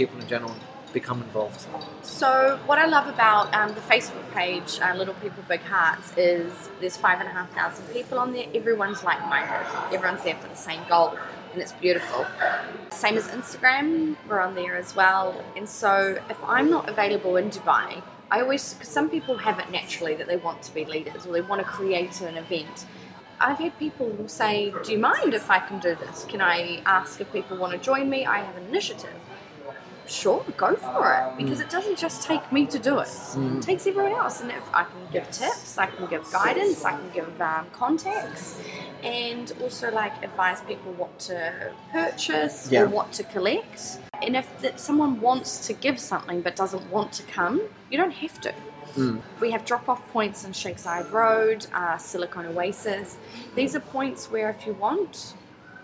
People 0.00 0.18
in 0.18 0.26
general 0.26 0.54
become 0.94 1.18
involved? 1.22 1.60
So 2.02 2.58
what 2.66 2.78
I 2.78 2.86
love 2.86 3.06
about 3.16 3.46
um, 3.54 3.70
the 3.74 3.84
Facebook 3.92 4.26
page, 4.32 4.70
uh, 4.80 4.94
Little 5.00 5.18
People 5.24 5.42
Big 5.48 5.60
Hearts, 5.60 6.08
is 6.16 6.52
there's 6.80 6.96
five 6.96 7.18
and 7.20 7.28
a 7.28 7.32
half 7.38 7.50
thousand 7.52 7.84
people 7.96 8.18
on 8.18 8.32
there. 8.32 8.46
Everyone's 8.54 9.04
like-minded. 9.04 9.66
Everyone's 9.94 10.24
there 10.24 10.36
for 10.36 10.48
the 10.48 10.62
same 10.68 10.80
goal. 10.88 11.16
and 11.52 11.60
it's 11.60 11.72
beautiful. 11.72 12.26
Same 12.92 13.16
as 13.16 13.26
Instagram, 13.28 14.16
we're 14.28 14.40
on 14.40 14.54
there 14.54 14.76
as 14.76 14.96
well. 14.96 15.44
And 15.56 15.68
so 15.68 15.92
if 16.30 16.38
I'm 16.44 16.70
not 16.70 16.88
available 16.88 17.36
in 17.36 17.50
Dubai, 17.50 18.02
I 18.30 18.40
always, 18.40 18.74
because 18.74 18.88
some 18.88 19.10
people 19.10 19.36
have 19.38 19.58
it 19.58 19.68
naturally 19.70 20.14
that 20.14 20.28
they 20.28 20.36
want 20.36 20.62
to 20.62 20.74
be 20.78 20.84
leaders 20.84 21.26
or 21.26 21.32
they 21.32 21.40
want 21.40 21.60
to 21.60 21.68
create 21.78 22.20
an 22.20 22.36
event. 22.36 22.86
I've 23.40 23.58
had 23.58 23.76
people 23.78 24.08
say, 24.28 24.72
Do 24.84 24.92
you 24.92 24.98
mind 24.98 25.32
if 25.34 25.50
I 25.50 25.60
can 25.68 25.78
do 25.80 25.94
this? 25.94 26.24
Can 26.32 26.40
I 26.40 26.82
ask 26.84 27.20
if 27.20 27.32
people 27.32 27.56
want 27.56 27.72
to 27.72 27.78
join 27.78 28.08
me? 28.14 28.26
I 28.26 28.38
have 28.46 28.56
an 28.56 28.66
initiative. 28.72 29.18
Sure, 30.10 30.44
go 30.56 30.74
for 30.74 31.14
it 31.14 31.36
because 31.38 31.60
it 31.60 31.70
doesn't 31.70 31.96
just 31.96 32.22
take 32.22 32.50
me 32.50 32.66
to 32.66 32.78
do 32.80 32.98
it. 32.98 33.08
It 33.36 33.62
takes 33.62 33.86
everyone 33.86 34.10
else. 34.12 34.40
And 34.40 34.50
if 34.50 34.64
I 34.74 34.82
can 34.82 34.98
give 35.12 35.30
tips, 35.30 35.78
I 35.78 35.86
can 35.86 36.06
give 36.06 36.28
guidance, 36.32 36.84
I 36.84 36.90
can 36.92 37.10
give 37.14 37.40
um, 37.40 37.66
contacts, 37.72 38.60
and 39.04 39.52
also 39.62 39.92
like 39.92 40.12
advise 40.24 40.62
people 40.62 40.92
what 40.94 41.16
to 41.20 41.72
purchase 41.92 42.68
Yeah. 42.72 42.82
or 42.82 42.88
what 42.88 43.12
to 43.12 43.22
collect. 43.22 43.98
And 44.20 44.36
if 44.36 44.48
that 44.62 44.80
someone 44.80 45.20
wants 45.20 45.64
to 45.68 45.72
give 45.72 46.00
something 46.00 46.40
but 46.42 46.56
doesn't 46.56 46.90
want 46.90 47.12
to 47.12 47.22
come, 47.22 47.60
you 47.88 47.96
don't 47.96 48.10
have 48.24 48.40
to. 48.40 48.52
We 49.40 49.52
have 49.52 49.64
drop 49.64 49.88
off 49.88 50.04
points 50.12 50.44
in 50.44 50.52
Sheikh 50.52 50.76
Zayed 50.78 51.12
Road, 51.12 51.68
uh, 51.72 51.96
Silicon 51.96 52.46
Oasis. 52.46 53.16
These 53.54 53.76
are 53.76 53.80
points 53.80 54.28
where, 54.28 54.50
if 54.50 54.66
you 54.66 54.72
want, 54.74 55.34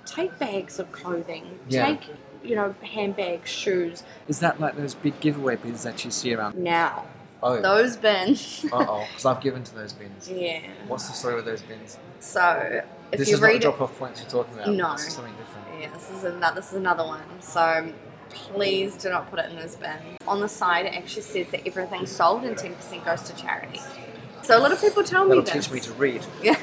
take 0.05 0.37
bags 0.41 0.81
of 0.81 0.91
clothing, 0.91 1.61
Yeah. 1.69 1.87
take, 1.87 2.01
you 2.47 2.57
know, 2.57 2.75
handbags, 2.83 3.51
shoes. 3.51 4.03
Is 4.29 4.41
that 4.41 4.61
like 4.61 4.77
those 4.77 4.95
big 4.95 5.19
giveaway 5.21 5.57
bins 5.57 5.83
that 5.85 6.05
you 6.05 6.11
see 6.11 6.35
around? 6.35 6.57
Now, 6.57 7.07
Oh, 7.43 7.61
those 7.61 7.97
bins. 7.97 8.65
uh 8.73 8.77
oh, 8.89 9.07
because 9.09 9.27
I've 9.27 9.41
given 9.43 9.63
to 9.65 9.75
those 9.75 9.93
bins. 9.93 10.29
yeah. 10.29 10.63
What's 10.89 11.07
the 11.07 11.13
story 11.15 11.35
with 11.37 11.45
those 11.45 11.63
bins? 11.63 11.99
So, 12.19 12.83
if 13.13 13.19
this 13.19 13.29
you 13.29 13.35
is 13.35 13.41
not 13.41 13.47
read 13.47 13.57
it, 13.57 13.63
drop 13.63 13.81
off 13.81 13.99
points 13.99 14.21
you're 14.21 14.31
talking 14.31 14.55
about. 14.55 14.69
No. 14.71 14.93
This 14.93 15.09
is 15.09 15.13
something 15.15 15.35
different. 15.37 15.67
yeah, 15.81 15.91
this 15.93 16.11
is 16.11 16.25
another. 16.25 16.61
This 16.61 16.71
is 16.71 16.77
another 16.79 17.05
one. 17.05 17.23
So. 17.41 17.93
Please 18.29 18.97
do 18.97 19.09
not 19.09 19.31
put 19.31 19.39
it 19.39 19.51
in 19.51 19.57
this 19.57 19.77
bin. 19.77 19.97
On 20.27 20.41
the 20.41 20.49
side, 20.49 20.85
it 20.85 20.95
actually 20.95 21.23
says 21.23 21.47
that 21.53 21.67
everything 21.67 22.05
sold 22.05 22.45
and 22.45 22.55
10% 22.57 23.05
goes 23.05 23.23
to 23.23 23.37
charity. 23.37 23.81
So 24.47 24.57
a 24.57 24.61
lot 24.61 24.71
of 24.71 24.81
people 24.81 25.03
tell 25.03 25.25
me 25.25 25.31
That'll 25.31 25.43
this. 25.43 25.67
teach 25.67 25.73
me 25.73 25.81
to 25.81 25.93
read. 25.95 26.25
Yeah, 26.43 26.57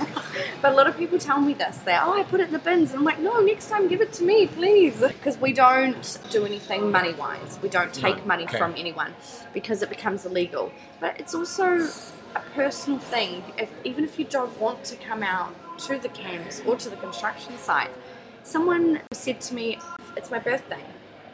but 0.62 0.72
a 0.72 0.76
lot 0.76 0.88
of 0.88 0.96
people 0.96 1.20
tell 1.20 1.42
me 1.42 1.54
this. 1.54 1.76
They're, 1.80 2.00
oh, 2.02 2.14
I 2.14 2.24
put 2.24 2.40
it 2.40 2.48
in 2.48 2.54
the 2.54 2.60
bins. 2.60 2.92
And 2.92 3.00
I'm 3.00 3.04
like, 3.04 3.20
no, 3.20 3.42
next 3.42 3.68
time 3.70 3.90
give 3.90 4.00
it 4.00 4.14
to 4.14 4.24
me, 4.24 4.48
please. 4.48 4.96
Because 5.02 5.38
we 5.38 5.52
don't 5.52 6.18
do 6.30 6.46
anything 6.46 6.92
money 6.92 7.14
wise. 7.14 7.60
We 7.62 7.68
don't 7.68 7.94
take 7.94 8.20
No, 8.20 8.26
money 8.26 8.46
okay. 8.46 8.58
from 8.58 8.74
anyone 8.78 9.14
because 9.54 9.82
it 9.82 9.90
becomes 9.90 10.26
illegal. 10.26 10.72
But 11.02 11.20
it's 11.20 11.36
also 11.36 11.90
a 12.36 12.40
personal 12.56 13.00
thing. 13.00 13.44
If 13.58 13.70
Even 13.84 14.06
if 14.06 14.18
you 14.18 14.24
don't 14.24 14.58
want 14.62 14.86
to 14.86 14.96
come 14.96 15.22
out 15.22 15.54
to 15.80 15.98
the 16.00 16.08
camps 16.10 16.62
or 16.66 16.78
to 16.78 16.90
the 16.90 16.96
construction 16.96 17.58
site, 17.58 17.92
someone 18.44 19.02
said 19.12 19.42
to 19.42 19.54
me, 19.54 19.78
it's 20.16 20.32
my 20.32 20.40
birthday. 20.40 20.86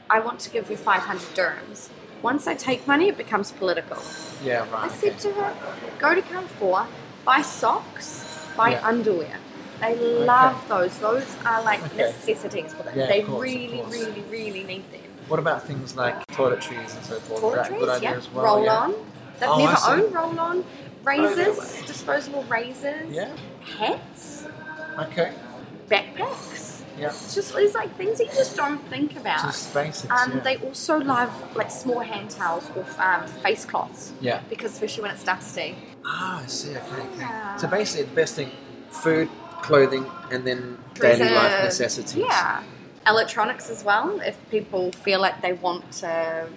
I 0.10 0.20
want 0.20 0.40
to 0.40 0.50
give 0.50 0.72
you 0.72 0.78
500 0.78 1.22
dirhams. 1.36 1.90
Once 2.24 2.48
I 2.48 2.56
take 2.56 2.88
money, 2.88 3.08
it 3.10 3.18
becomes 3.18 3.52
political. 3.52 4.02
Yeah, 4.44 4.66
I 4.74 4.84
right. 4.88 4.92
said 4.92 5.20
to 5.20 5.32
her, 5.34 5.54
go 6.00 6.16
to 6.16 6.22
Carrefour, 6.22 6.88
buy 7.26 7.42
socks, 7.42 8.48
buy 8.56 8.72
Yeah. 8.72 8.88
underwear. 8.88 9.38
They 9.82 9.96
love 9.96 10.68
those. 10.68 10.98
Those 10.98 11.26
are 11.46 11.62
like 11.64 11.82
Okay. 11.86 11.98
necessities 11.98 12.74
for 12.74 12.84
them. 12.84 12.98
Yeah, 12.98 13.08
they 13.08 13.22
course, 13.22 13.42
really, 13.42 13.82
really, 13.88 14.22
really 14.30 14.64
need 14.64 14.92
them. 14.92 15.02
What 15.28 15.40
about 15.40 15.64
things 15.64 15.96
like 15.96 16.26
toiletries 16.28 16.96
and 16.96 17.06
so 17.06 17.20
forth? 17.20 17.44
Is 17.44 17.52
that 17.54 17.70
good 17.70 17.88
Toiletries, 17.88 17.96
idea 17.96 18.12
yeah. 18.12 18.18
as 18.18 18.30
well? 18.32 18.46
roll 18.46 18.64
yeah. 18.66 18.76
on. 18.78 18.94
They've 19.40 19.50
Oh, 19.50 19.54
I 19.54 19.66
never 19.66 20.04
owned 20.04 20.14
roll 20.16 20.40
on. 20.40 20.58
Oh, 20.60 20.66
Razors, 21.06 21.82
disposable 21.88 22.44
razors, 22.44 23.10
Yeah. 23.10 23.30
hats, 23.78 24.46
Okay. 25.00 25.32
backpacks. 25.90 26.69
Yeah. 27.00 27.08
It's 27.08 27.34
just 27.36 27.56
these 27.56 27.74
like 27.74 27.96
things 27.96 28.18
that 28.18 28.26
you 28.26 28.34
just 28.34 28.56
don't 28.56 28.82
think 28.90 29.16
about. 29.16 29.42
Just 29.42 29.74
basics. 29.74 30.12
um, 30.12 30.34
yeah. 30.34 30.40
They 30.42 30.58
also 30.58 30.98
love 31.00 31.32
like 31.56 31.72
small 31.72 32.00
hand 32.00 32.30
towels 32.32 32.70
or 32.76 32.86
um, 33.00 33.28
face 33.28 33.66
cloths 33.66 34.14
yeah. 34.22 34.42
because 34.50 34.74
especially 34.74 35.04
when 35.04 35.12
it's 35.12 35.24
dusty. 35.24 35.76
Ah, 36.06 36.44
I 36.44 36.46
see. 36.48 36.72
Okay. 36.76 37.06
Yeah. 37.18 37.56
So 37.58 37.68
basically, 37.68 38.04
the 38.06 38.16
best 38.16 38.36
thing: 38.36 38.52
food, 38.90 39.30
clothing, 39.62 40.06
and 40.32 40.46
then 40.46 40.78
daily 40.96 41.30
life 41.30 41.64
necessities. 41.64 42.16
Yeah. 42.16 42.64
Electronics 43.08 43.70
as 43.70 43.84
well. 43.84 44.20
If 44.22 44.38
people 44.50 44.92
feel 44.92 45.20
like 45.22 45.42
they 45.42 45.54
want 45.54 45.90
to 45.94 46.48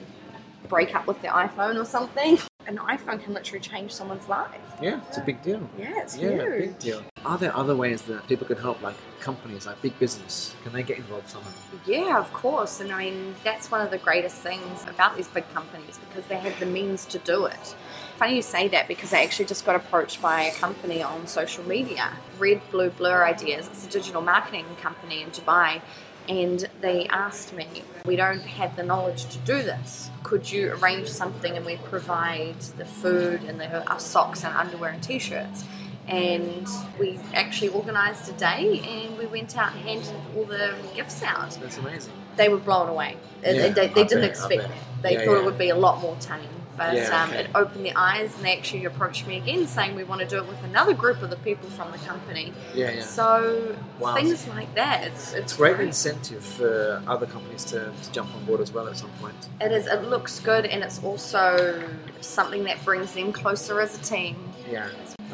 break 0.69 0.95
up 0.95 1.07
with 1.07 1.21
their 1.23 1.33
iPhone 1.33 1.81
or 1.81 1.85
something, 1.85 2.39
an 2.67 2.79
iPhone 2.79 3.23
can 3.23 3.33
literally 3.35 3.61
change 3.61 3.93
someone's 3.93 4.29
life. 4.29 4.51
Yeah, 4.81 5.01
it's 5.09 5.19
a 5.19 5.21
big 5.23 5.43
deal. 5.43 5.69
Yeah, 5.79 6.01
it's 6.03 6.17
Yeah, 6.17 6.31
huge. 6.31 6.59
big 6.59 6.79
deal. 6.79 7.03
Are 7.25 7.39
there 7.39 7.57
other 7.57 7.77
ways 7.77 8.03
that 8.03 8.27
people 8.27 8.49
can 8.49 8.57
help, 8.57 8.83
like 8.83 8.97
companies, 9.21 9.65
like 9.65 9.81
big 9.81 9.97
business? 10.01 10.57
Can 10.65 10.73
they 10.73 10.83
get 10.83 10.99
involved 10.99 11.29
somehow? 11.29 11.51
Yeah, 11.87 12.19
of 12.19 12.33
course. 12.33 12.81
And 12.81 12.91
I 12.91 12.99
mean, 13.05 13.35
that's 13.45 13.71
one 13.71 13.81
of 13.81 13.93
the 13.93 13.99
greatest 13.99 14.37
things 14.37 14.85
about 14.89 15.17
these 15.17 15.29
big 15.29 15.49
companies 15.55 16.01
because 16.09 16.29
they 16.29 16.37
have 16.37 16.59
the 16.59 16.67
means 16.67 17.07
to 17.07 17.19
do 17.19 17.47
it. 17.47 17.77
Funny 18.17 18.37
you 18.37 18.43
say 18.43 18.67
that 18.69 18.89
because 18.89 19.13
I 19.13 19.23
actually 19.23 19.45
just 19.45 19.65
got 19.65 19.77
approached 19.77 20.21
by 20.21 20.43
a 20.43 20.55
company 20.55 21.01
on 21.01 21.29
social 21.29 21.65
media, 21.65 22.13
Red 22.41 22.61
Blue 22.73 22.91
Blur 22.91 23.25
Ideas. 23.25 23.69
It's 23.69 23.87
a 23.87 23.91
digital 23.91 24.21
marketing 24.21 24.67
company 24.81 25.23
in 25.23 25.31
Dubai. 25.31 25.81
And 26.29 26.69
they 26.81 27.07
asked 27.09 27.53
me, 27.53 27.83
We 28.05 28.17
don't 28.17 28.43
have 28.43 28.75
the 28.77 28.83
knowledge 28.83 29.27
to 29.27 29.39
do 29.39 29.63
this. 29.63 30.11
Could 30.25 30.51
you 30.51 30.73
arrange 30.75 31.09
something 31.09 31.57
and 31.57 31.67
we 31.67 31.77
provide 31.77 32.61
the 32.79 32.85
food 32.85 33.43
and 33.45 33.61
the, 33.61 33.89
our 33.89 33.99
socks 34.01 34.45
and 34.45 34.57
underwear 34.57 34.91
and 34.91 35.03
t 35.03 35.19
shirts? 35.19 35.65
And 36.13 36.69
we 36.99 37.19
actually 37.35 37.71
organised 37.71 38.29
a 38.29 38.33
day 38.33 38.81
and 38.87 39.17
we 39.19 39.27
went 39.27 39.57
out 39.57 39.73
and 39.73 39.81
handed 39.83 40.15
all 40.37 40.45
the 40.45 40.75
gifts 40.95 41.23
out 41.23 41.59
That's 41.61 41.79
amazing. 41.79 42.13
they 42.37 42.49
were 42.49 42.59
blown 42.59 42.89
away. 42.89 43.17
They- 43.41 43.57
Yeah, 43.57 43.69
they, 43.69 43.89
they 43.89 44.03
I 44.03 44.05
didn't 44.05 44.21
bet, 44.21 44.31
expect 44.31 44.63
that. 44.63 44.71
They 45.03 45.13
Yeah, 45.15 45.25
thought 45.25 45.33
yeah. 45.33 45.39
it 45.39 45.45
would 45.45 45.59
be 45.59 45.71
a 45.71 45.75
lot 45.77 46.01
more 46.01 46.17
tame. 46.21 46.41
But 46.75 46.97
um, 47.13 47.29
okay. 47.31 47.41
it 47.45 47.51
opened 47.55 47.85
their 47.85 47.93
eyes 47.97 48.35
and 48.35 48.45
they 48.47 48.57
actually 48.57 48.87
approached 48.87 49.27
me 49.27 49.37
again 49.37 49.67
saying 49.67 49.95
we 49.95 50.05
want 50.05 50.23
to 50.23 50.27
do 50.27 50.39
it 50.39 50.49
with 50.49 50.63
another 50.65 50.95
group 50.95 51.21
of 51.23 51.29
the 51.29 51.37
people 51.37 51.69
from 51.69 51.93
the 51.93 51.99
company. 51.99 52.53
Yeah, 52.75 52.91
yeah. 52.93 53.03
So 53.03 53.77
Wow. 54.01 54.15
things 54.15 54.49
like 54.49 54.75
that, 54.75 55.05
it's, 55.07 55.33
it's 55.33 55.41
It's 55.43 55.57
great 55.57 55.79
incentive 55.81 56.43
for 56.43 57.03
other 57.07 57.27
companies 57.27 57.65
to, 57.67 57.93
to 58.03 58.13
jump 58.13 58.35
on 58.35 58.45
board 58.47 58.61
as 58.61 58.73
well 58.73 58.89
at 58.89 58.97
some 58.97 59.11
point. 59.21 59.35
It 59.61 59.71
is. 59.71 59.87
It 59.87 60.05
looks 60.05 60.41
good 60.41 60.65
and 60.65 60.83
it's 60.83 61.03
also 61.05 61.83
something 62.23 62.65
that 62.65 62.83
brings 62.87 63.13
them 63.13 63.33
closer 63.33 63.81
as 63.81 63.99
a 63.99 64.03
team. 64.03 64.37
Yeah, 64.71 64.89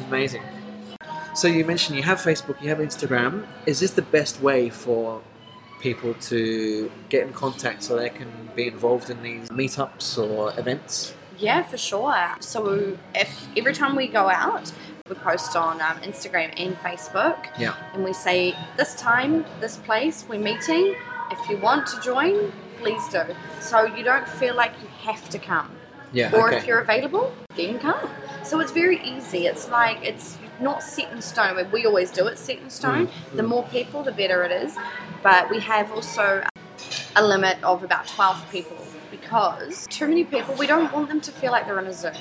amazing. 0.07 0.43
So 1.35 1.47
you 1.47 1.63
mentioned 1.65 1.95
you 1.97 2.03
have 2.03 2.19
Facebook, 2.19 2.61
you 2.61 2.69
have 2.69 2.79
Instagram. 2.79 3.45
Is 3.65 3.79
this 3.79 3.91
the 3.91 4.01
best 4.01 4.41
way 4.41 4.69
for 4.69 5.21
people 5.81 6.13
to 6.15 6.91
get 7.07 7.25
in 7.25 7.33
contact 7.33 7.83
so 7.83 7.95
they 7.95 8.09
can 8.09 8.29
be 8.55 8.67
involved 8.67 9.09
in 9.09 9.21
these 9.23 9.47
meetups 9.49 10.17
or 10.17 10.57
events? 10.59 11.13
Yeah, 11.37 11.63
for 11.63 11.77
sure. 11.77 12.35
So 12.41 12.97
if 13.15 13.47
every 13.55 13.73
time 13.73 13.95
we 13.95 14.07
go 14.07 14.29
out, 14.29 14.71
we 15.07 15.15
post 15.15 15.55
on 15.55 15.79
um, 15.81 15.97
Instagram 16.01 16.53
and 16.57 16.75
Facebook, 16.77 17.47
Yeah. 17.57 17.75
and 17.93 18.03
we 18.03 18.11
say 18.13 18.55
this 18.75 18.95
time, 18.95 19.45
this 19.61 19.77
place, 19.77 20.25
we're 20.27 20.39
meeting. 20.39 20.95
If 21.31 21.49
you 21.49 21.57
want 21.57 21.87
to 21.87 22.01
join, 22.01 22.51
please 22.79 23.07
do. 23.09 23.21
So 23.61 23.85
you 23.85 24.03
don't 24.03 24.27
feel 24.27 24.55
like 24.55 24.73
you 24.81 24.87
have 25.09 25.29
to 25.29 25.39
come, 25.39 25.71
Yeah. 26.11 26.35
or 26.35 26.47
okay. 26.49 26.57
if 26.57 26.67
you're 26.67 26.81
available, 26.81 27.31
then 27.55 27.79
come. 27.79 28.09
So 28.43 28.59
it's 28.59 28.71
very 28.73 29.01
easy. 29.03 29.45
It's 29.47 29.69
like 29.69 30.03
it's 30.03 30.37
not 30.61 30.83
set 30.83 31.11
in 31.11 31.21
stone. 31.21 31.55
Mean, 31.57 31.71
We 31.71 31.85
always 31.85 32.11
do 32.11 32.27
it 32.27 32.37
set 32.37 32.59
in 32.59 32.69
stone. 32.69 33.07
Mm, 33.07 33.35
The 33.37 33.43
more 33.43 33.63
people, 33.67 34.03
the 34.03 34.11
better 34.11 34.43
it 34.43 34.51
is. 34.51 34.75
But 35.23 35.49
we 35.49 35.59
have 35.59 35.91
also 35.91 36.43
a 37.15 37.23
limit 37.25 37.61
of 37.63 37.83
about 37.83 38.07
12 38.07 38.49
people 38.51 38.77
because 39.11 39.87
too 39.87 40.07
many 40.07 40.23
people, 40.23 40.53
we 40.55 40.67
don't 40.67 40.91
want 40.93 41.09
them 41.09 41.19
to 41.21 41.31
feel 41.31 41.51
like 41.51 41.65
they're 41.65 41.79
in 41.79 41.87
a 41.87 41.93
zoo. 41.93 42.11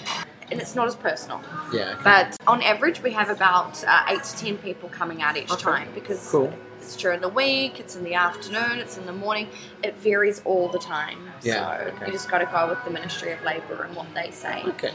And 0.51 0.61
it's 0.61 0.75
not 0.75 0.87
as 0.89 0.97
personal. 0.97 1.43
yeah. 1.73 1.91
okay. 1.93 2.01
But 2.03 2.37
on 2.47 2.63
average, 2.63 3.03
we 3.03 3.13
have 3.13 3.29
about 3.29 3.85
uh, 3.85 4.05
8 4.09 4.23
to 4.25 4.37
10 4.37 4.59
people 4.59 4.89
coming 4.89 5.21
out 5.23 5.37
each 5.37 5.51
Okay. 5.53 5.63
time 5.63 5.89
because 5.95 6.27
Cool. 6.31 6.51
it's 6.81 6.97
during 6.97 7.21
the 7.21 7.29
week, 7.29 7.79
it's 7.79 7.97
in 7.97 8.03
the 8.03 8.15
afternoon, 8.15 8.79
it's 8.79 8.97
in 8.97 9.05
the 9.05 9.13
morning. 9.13 9.49
It 9.85 9.95
varies 9.97 10.41
all 10.47 10.69
the 10.69 10.79
time. 10.79 11.19
Yeah, 11.43 11.85
so 11.85 11.91
okay. 11.93 12.07
you 12.07 12.13
just 12.13 12.31
got 12.31 12.39
to 12.39 12.47
go 12.47 12.67
with 12.71 12.83
the 12.85 12.91
Ministry 12.91 13.33
of 13.33 13.43
Labour 13.43 13.83
and 13.83 13.95
what 13.95 14.07
they 14.15 14.31
say. 14.31 14.63
Okay. 14.69 14.93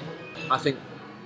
I 0.50 0.58
think 0.58 0.80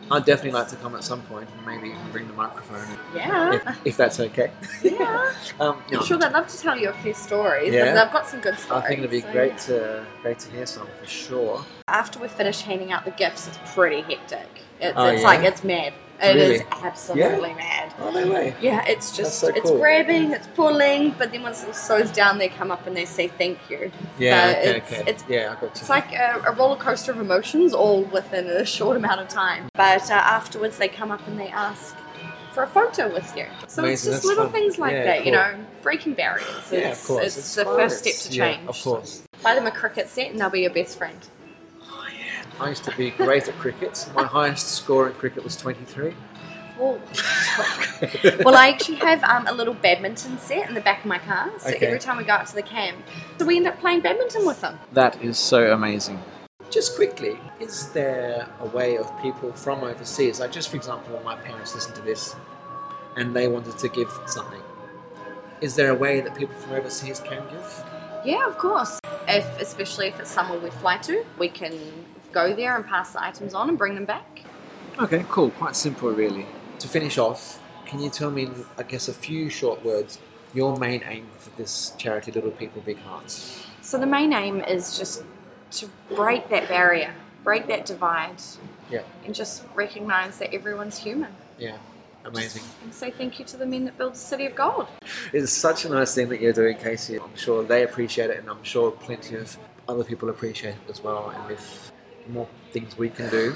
I'd 0.10 0.26
definitely 0.26 0.52
like 0.52 0.68
to 0.70 0.76
come 0.78 0.96
at 0.96 1.04
some 1.04 1.22
point 1.24 1.50
and 1.50 1.66
maybe 1.66 1.90
even 1.90 2.12
bring 2.12 2.28
the 2.28 2.34
microphone 2.34 2.88
Yeah. 3.16 3.54
if, 3.56 3.78
if 3.86 3.98
that's 3.98 4.20
okay. 4.20 4.52
yeah. 4.84 5.34
Um, 5.60 5.82
no, 5.92 6.00
I'm 6.00 6.06
sure 6.06 6.18
they'd 6.18 6.32
love 6.32 6.48
to 6.48 6.58
tell 6.60 6.78
you 6.78 6.90
a 6.90 6.94
few 6.94 7.14
stories. 7.14 7.74
Yeah. 7.74 7.86
They've 7.94 8.12
got 8.14 8.28
some 8.28 8.40
good 8.42 8.58
stuff. 8.60 8.84
I 8.84 8.88
think 8.88 9.00
it'd 9.00 9.12
be 9.12 9.22
so, 9.22 9.32
great 9.32 9.52
yeah. 9.54 9.58
to 9.58 10.06
great 10.22 10.40
to 10.40 10.52
hear 10.52 10.66
some 10.66 10.88
for 11.00 11.08
sure. 11.08 11.66
After 11.88 12.20
we 12.20 12.28
finish 12.28 12.62
handing 12.62 12.92
out 12.92 13.06
the 13.06 13.12
gifts, 13.12 13.48
it's 13.48 13.58
pretty 13.74 14.02
hectic. 14.02 14.48
It's, 14.80 14.94
Oh, 14.96 15.06
it's 15.08 15.22
yeah? 15.22 15.28
like 15.28 15.44
it's 15.44 15.64
mad. 15.64 15.94
It 16.22 16.36
is 16.36 16.50
Really? 16.62 16.66
absolutely 16.84 17.54
mad. 17.54 17.94
Oh 18.00 18.10
no 18.12 18.32
way. 18.32 18.56
Yeah, 18.60 18.84
it's 18.88 19.16
just 19.16 19.40
so 19.40 19.50
it's 19.50 19.62
cool. 19.70 19.78
grabbing, 19.78 20.32
it's 20.32 20.48
pulling, 20.48 21.12
but 21.12 21.32
then 21.32 21.44
once 21.44 21.64
it 21.64 21.76
slows 21.76 22.10
down, 22.12 22.38
they 22.40 22.48
come 22.50 22.72
up 22.72 22.88
and 22.88 22.98
they 22.98 23.06
say 23.06 23.28
thank 23.28 23.60
you. 23.70 23.92
Yeah. 24.18 24.54
But 24.54 24.58
okay. 24.60 24.70
it's- 24.78 24.92
okay. 24.94 25.02
it's- 25.10 25.24
yeah, 25.30 25.52
I 25.52 25.54
got 25.54 25.62
you. 25.62 25.68
It's 25.76 25.90
like 25.90 26.12
a, 26.14 26.44
a 26.48 26.52
roller 26.54 26.76
coaster 26.78 27.12
of 27.12 27.20
emotions, 27.20 27.74
all 27.74 28.04
within 28.06 28.48
a 28.48 28.66
short 28.78 28.98
amount 28.98 29.22
of 29.22 29.28
time. 29.28 29.70
But 29.76 30.10
uh, 30.10 30.14
afterwards, 30.16 30.78
they 30.78 30.88
come 30.88 31.12
up 31.12 31.26
and 31.28 31.40
they 31.40 31.50
ask 31.50 31.96
for 32.52 32.64
a 32.64 32.68
photo 32.68 33.14
with 33.14 33.36
you. 33.38 33.46
So 33.68 33.84
Amazing, 33.84 33.94
it's 33.94 34.02
just 34.04 34.12
that's 34.14 34.26
little 34.26 34.46
fun. 34.46 34.54
things 34.54 34.80
like 34.80 34.94
Yeah, 34.94 35.04
that, 35.04 35.26
you 35.28 35.32
know, 35.32 35.54
breaking 35.84 36.14
barriers. 36.16 36.48
It's, 36.58 36.72
yeah, 36.72 36.90
of 36.94 37.04
course. 37.06 37.38
it's, 37.38 37.54
the 37.56 37.66
first 37.66 38.00
step 38.00 38.16
to 38.32 38.36
Yeah, 38.36 38.56
change. 38.56 38.68
of 38.70 38.82
course. 38.82 39.22
Buy 39.44 39.54
them 39.54 39.68
a 39.68 39.72
cricket 39.72 40.10
set 40.10 40.32
and 40.32 40.40
they'll 40.40 40.50
be 40.50 40.62
your 40.62 40.74
best 40.74 40.98
friend. 40.98 41.20
Oh. 42.60 42.66
I 42.66 42.70
used 42.70 42.84
to 42.86 42.96
be 42.98 43.12
great 43.12 43.48
at 43.48 43.56
cricket. 43.58 44.08
My 44.16 44.24
highest 44.24 44.68
score 44.70 45.08
in 45.08 45.14
cricket 45.14 45.44
was 45.44 45.56
23. 45.58 46.14
Well, 46.80 47.00
well, 48.46 48.56
I 48.56 48.68
actually 48.70 48.98
have 48.98 49.24
um, 49.24 49.48
a 49.48 49.52
little 49.54 49.74
badminton 49.74 50.38
set 50.38 50.68
in 50.70 50.76
the 50.76 50.82
back 50.82 51.00
of 51.00 51.06
my 51.08 51.18
car. 51.18 51.52
So 51.58 51.70
Okay. 51.70 51.88
every 51.88 52.00
time 52.00 52.18
we 52.18 52.24
go 52.24 52.34
out 52.34 52.46
to 52.48 52.56
the 52.56 52.62
camp, 52.62 52.98
so 53.40 53.46
we 53.46 53.58
end 53.58 53.68
up 53.68 53.80
playing 53.80 54.02
badminton 54.02 54.46
with 54.46 54.62
them. 54.62 54.78
That 54.94 55.22
is 55.24 55.40
so 55.40 55.72
amazing. 55.74 56.20
Just 56.70 56.96
quickly, 56.96 57.40
is 57.60 57.90
there 57.94 58.48
a 58.60 58.66
way 58.68 58.98
of 58.98 59.10
people 59.22 59.52
from 59.54 59.84
overseas, 59.84 60.40
like 60.40 60.52
just 60.52 60.70
for 60.70 60.76
example, 60.76 61.16
when 61.16 61.24
my 61.24 61.36
parents 61.36 61.74
listened 61.74 61.96
to 61.96 62.02
this 62.02 62.36
and 63.16 63.36
they 63.36 63.48
wanted 63.48 63.78
to 63.80 63.90
give 63.90 64.12
something, 64.28 64.62
is 65.62 65.76
there 65.76 65.90
a 65.90 65.96
way 65.96 66.22
that 66.22 66.36
people 66.36 66.54
from 66.56 66.74
overseas 66.74 67.20
can 67.22 67.42
give? 67.50 67.84
Yeah, 68.24 68.46
of 68.48 68.58
course. 68.58 69.00
If 69.28 69.46
especially 69.60 70.08
if 70.10 70.20
it's 70.20 70.30
somewhere 70.30 70.60
we 70.60 70.70
fly 70.70 70.98
to, 70.98 71.26
we 71.40 71.50
can 71.50 71.74
go 72.38 72.54
there 72.56 72.76
and 72.76 72.86
pass 72.86 73.14
the 73.14 73.24
items 73.24 73.54
on 73.56 73.68
and 73.70 73.78
bring 73.78 73.96
them 73.96 74.06
back. 74.06 74.42
Okay, 75.00 75.26
cool. 75.30 75.50
Quite 75.52 75.76
simple, 75.76 76.12
really. 76.12 76.46
To 76.80 76.88
finish 76.88 77.18
off, 77.18 77.60
can 77.86 78.00
you 78.00 78.10
tell 78.10 78.30
me, 78.30 78.44
in, 78.44 78.66
I 78.78 78.84
guess, 78.84 79.08
a 79.08 79.14
few 79.14 79.50
short 79.50 79.84
words, 79.84 80.20
your 80.54 80.78
main 80.78 81.02
aim 81.08 81.28
for 81.40 81.50
this 81.58 81.94
charity, 81.98 82.32
Little 82.32 82.52
People, 82.52 82.82
Big 82.86 83.00
Hearts? 83.00 83.66
So 83.82 83.98
the 83.98 84.06
main 84.06 84.34
aim 84.34 84.62
is 84.62 84.98
just 84.98 85.24
to 85.72 85.90
break 86.16 86.50
that 86.50 86.68
barrier, 86.68 87.14
break 87.44 87.68
that 87.68 87.86
divide, 87.86 88.40
Yeah. 88.92 89.02
and 89.26 89.34
just 89.34 89.64
recognise 89.74 90.38
that 90.38 90.54
everyone's 90.54 90.98
human. 90.98 91.34
Yeah, 91.58 91.78
amazing. 92.26 92.64
And 92.84 92.94
say 92.94 93.10
thank 93.12 93.40
you 93.40 93.46
to 93.46 93.58
the 93.58 93.66
men 93.66 93.86
that 93.86 93.98
build 93.98 94.14
the 94.14 94.18
city 94.32 94.46
of 94.46 94.54
gold. 94.56 94.88
It's 95.34 95.52
such 95.52 95.86
a 95.86 95.90
nice 95.90 96.14
thing 96.14 96.30
that 96.30 96.40
you're 96.42 96.54
doing, 96.54 96.78
Casey. 96.78 97.20
I'm 97.20 97.36
sure 97.36 97.64
they 97.64 97.84
appreciate 97.84 98.30
it, 98.30 98.38
and 98.40 98.50
I'm 98.50 98.64
sure 98.64 98.92
plenty 98.92 99.36
of 99.36 99.58
other 99.88 100.04
people 100.04 100.30
appreciate 100.30 100.76
it 100.76 100.90
as 100.90 101.02
well. 101.04 101.30
And 101.36 101.52
if 101.52 101.92
more 102.30 102.48
things 102.72 102.98
we 102.98 103.10
can 103.10 103.30
do, 103.30 103.56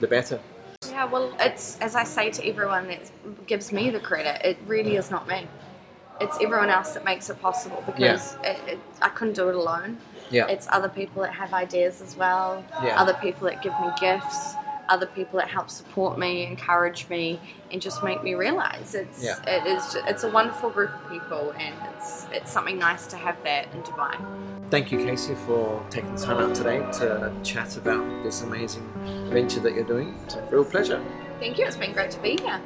the 0.00 0.06
better. 0.06 0.40
Yeah, 0.88 1.04
well, 1.06 1.34
it's 1.40 1.78
as 1.80 1.94
I 1.94 2.04
say 2.04 2.30
to 2.30 2.46
everyone 2.48 2.86
that 2.88 3.10
gives 3.46 3.72
me 3.72 3.90
the 3.90 4.00
credit. 4.00 4.40
It 4.44 4.58
really 4.66 4.96
is 4.96 5.10
not 5.10 5.26
me. 5.28 5.46
It's 6.20 6.36
everyone 6.40 6.70
else 6.70 6.92
that 6.94 7.04
makes 7.04 7.30
it 7.30 7.40
possible 7.40 7.82
because 7.86 8.36
it, 8.42 8.58
it, 8.66 8.78
I 9.00 9.08
couldn't 9.08 9.34
do 9.34 9.48
it 9.48 9.54
alone. 9.54 9.98
Yeah. 10.30 10.46
It's 10.48 10.66
other 10.70 10.88
people 10.88 11.22
that 11.22 11.32
have 11.32 11.52
ideas 11.54 12.02
as 12.02 12.16
well. 12.16 12.64
Yeah. 12.82 13.00
Other 13.00 13.14
people 13.14 13.46
that 13.48 13.62
give 13.62 13.72
me 13.80 13.88
gifts. 14.00 14.54
Other 14.88 15.06
people 15.06 15.38
that 15.38 15.48
help 15.48 15.68
support 15.68 16.18
me, 16.18 16.46
encourage 16.46 17.08
me, 17.08 17.38
and 17.70 17.80
just 17.80 18.02
make 18.02 18.22
me 18.22 18.34
realize 18.34 18.94
it's 18.94 19.22
Yeah. 19.22 19.36
it 19.46 19.66
is 19.66 19.96
it's 20.06 20.24
a 20.24 20.30
wonderful 20.30 20.70
group 20.70 20.90
of 20.94 21.10
people, 21.10 21.52
and 21.58 21.74
it's 21.94 22.26
it's 22.32 22.50
something 22.50 22.78
nice 22.78 23.06
to 23.08 23.16
have 23.16 23.36
that 23.44 23.66
in 23.74 23.82
Dubai. 23.82 24.16
Thank 24.70 24.92
you, 24.92 24.98
Casey, 24.98 25.34
for 25.34 25.82
taking 25.88 26.14
the 26.14 26.20
time 26.20 26.36
out 26.36 26.54
today 26.54 26.80
to 26.98 27.32
chat 27.42 27.78
about 27.78 28.22
this 28.22 28.42
amazing 28.42 28.86
venture 29.30 29.60
that 29.60 29.72
you're 29.72 29.82
doing. 29.82 30.14
It's 30.24 30.34
a 30.34 30.42
real 30.50 30.62
pleasure. 30.62 31.02
Thank 31.40 31.56
you. 31.56 31.64
It's 31.64 31.76
been 31.76 31.94
great 31.94 32.10
to 32.10 32.20
be 32.20 32.36
here. 32.36 32.60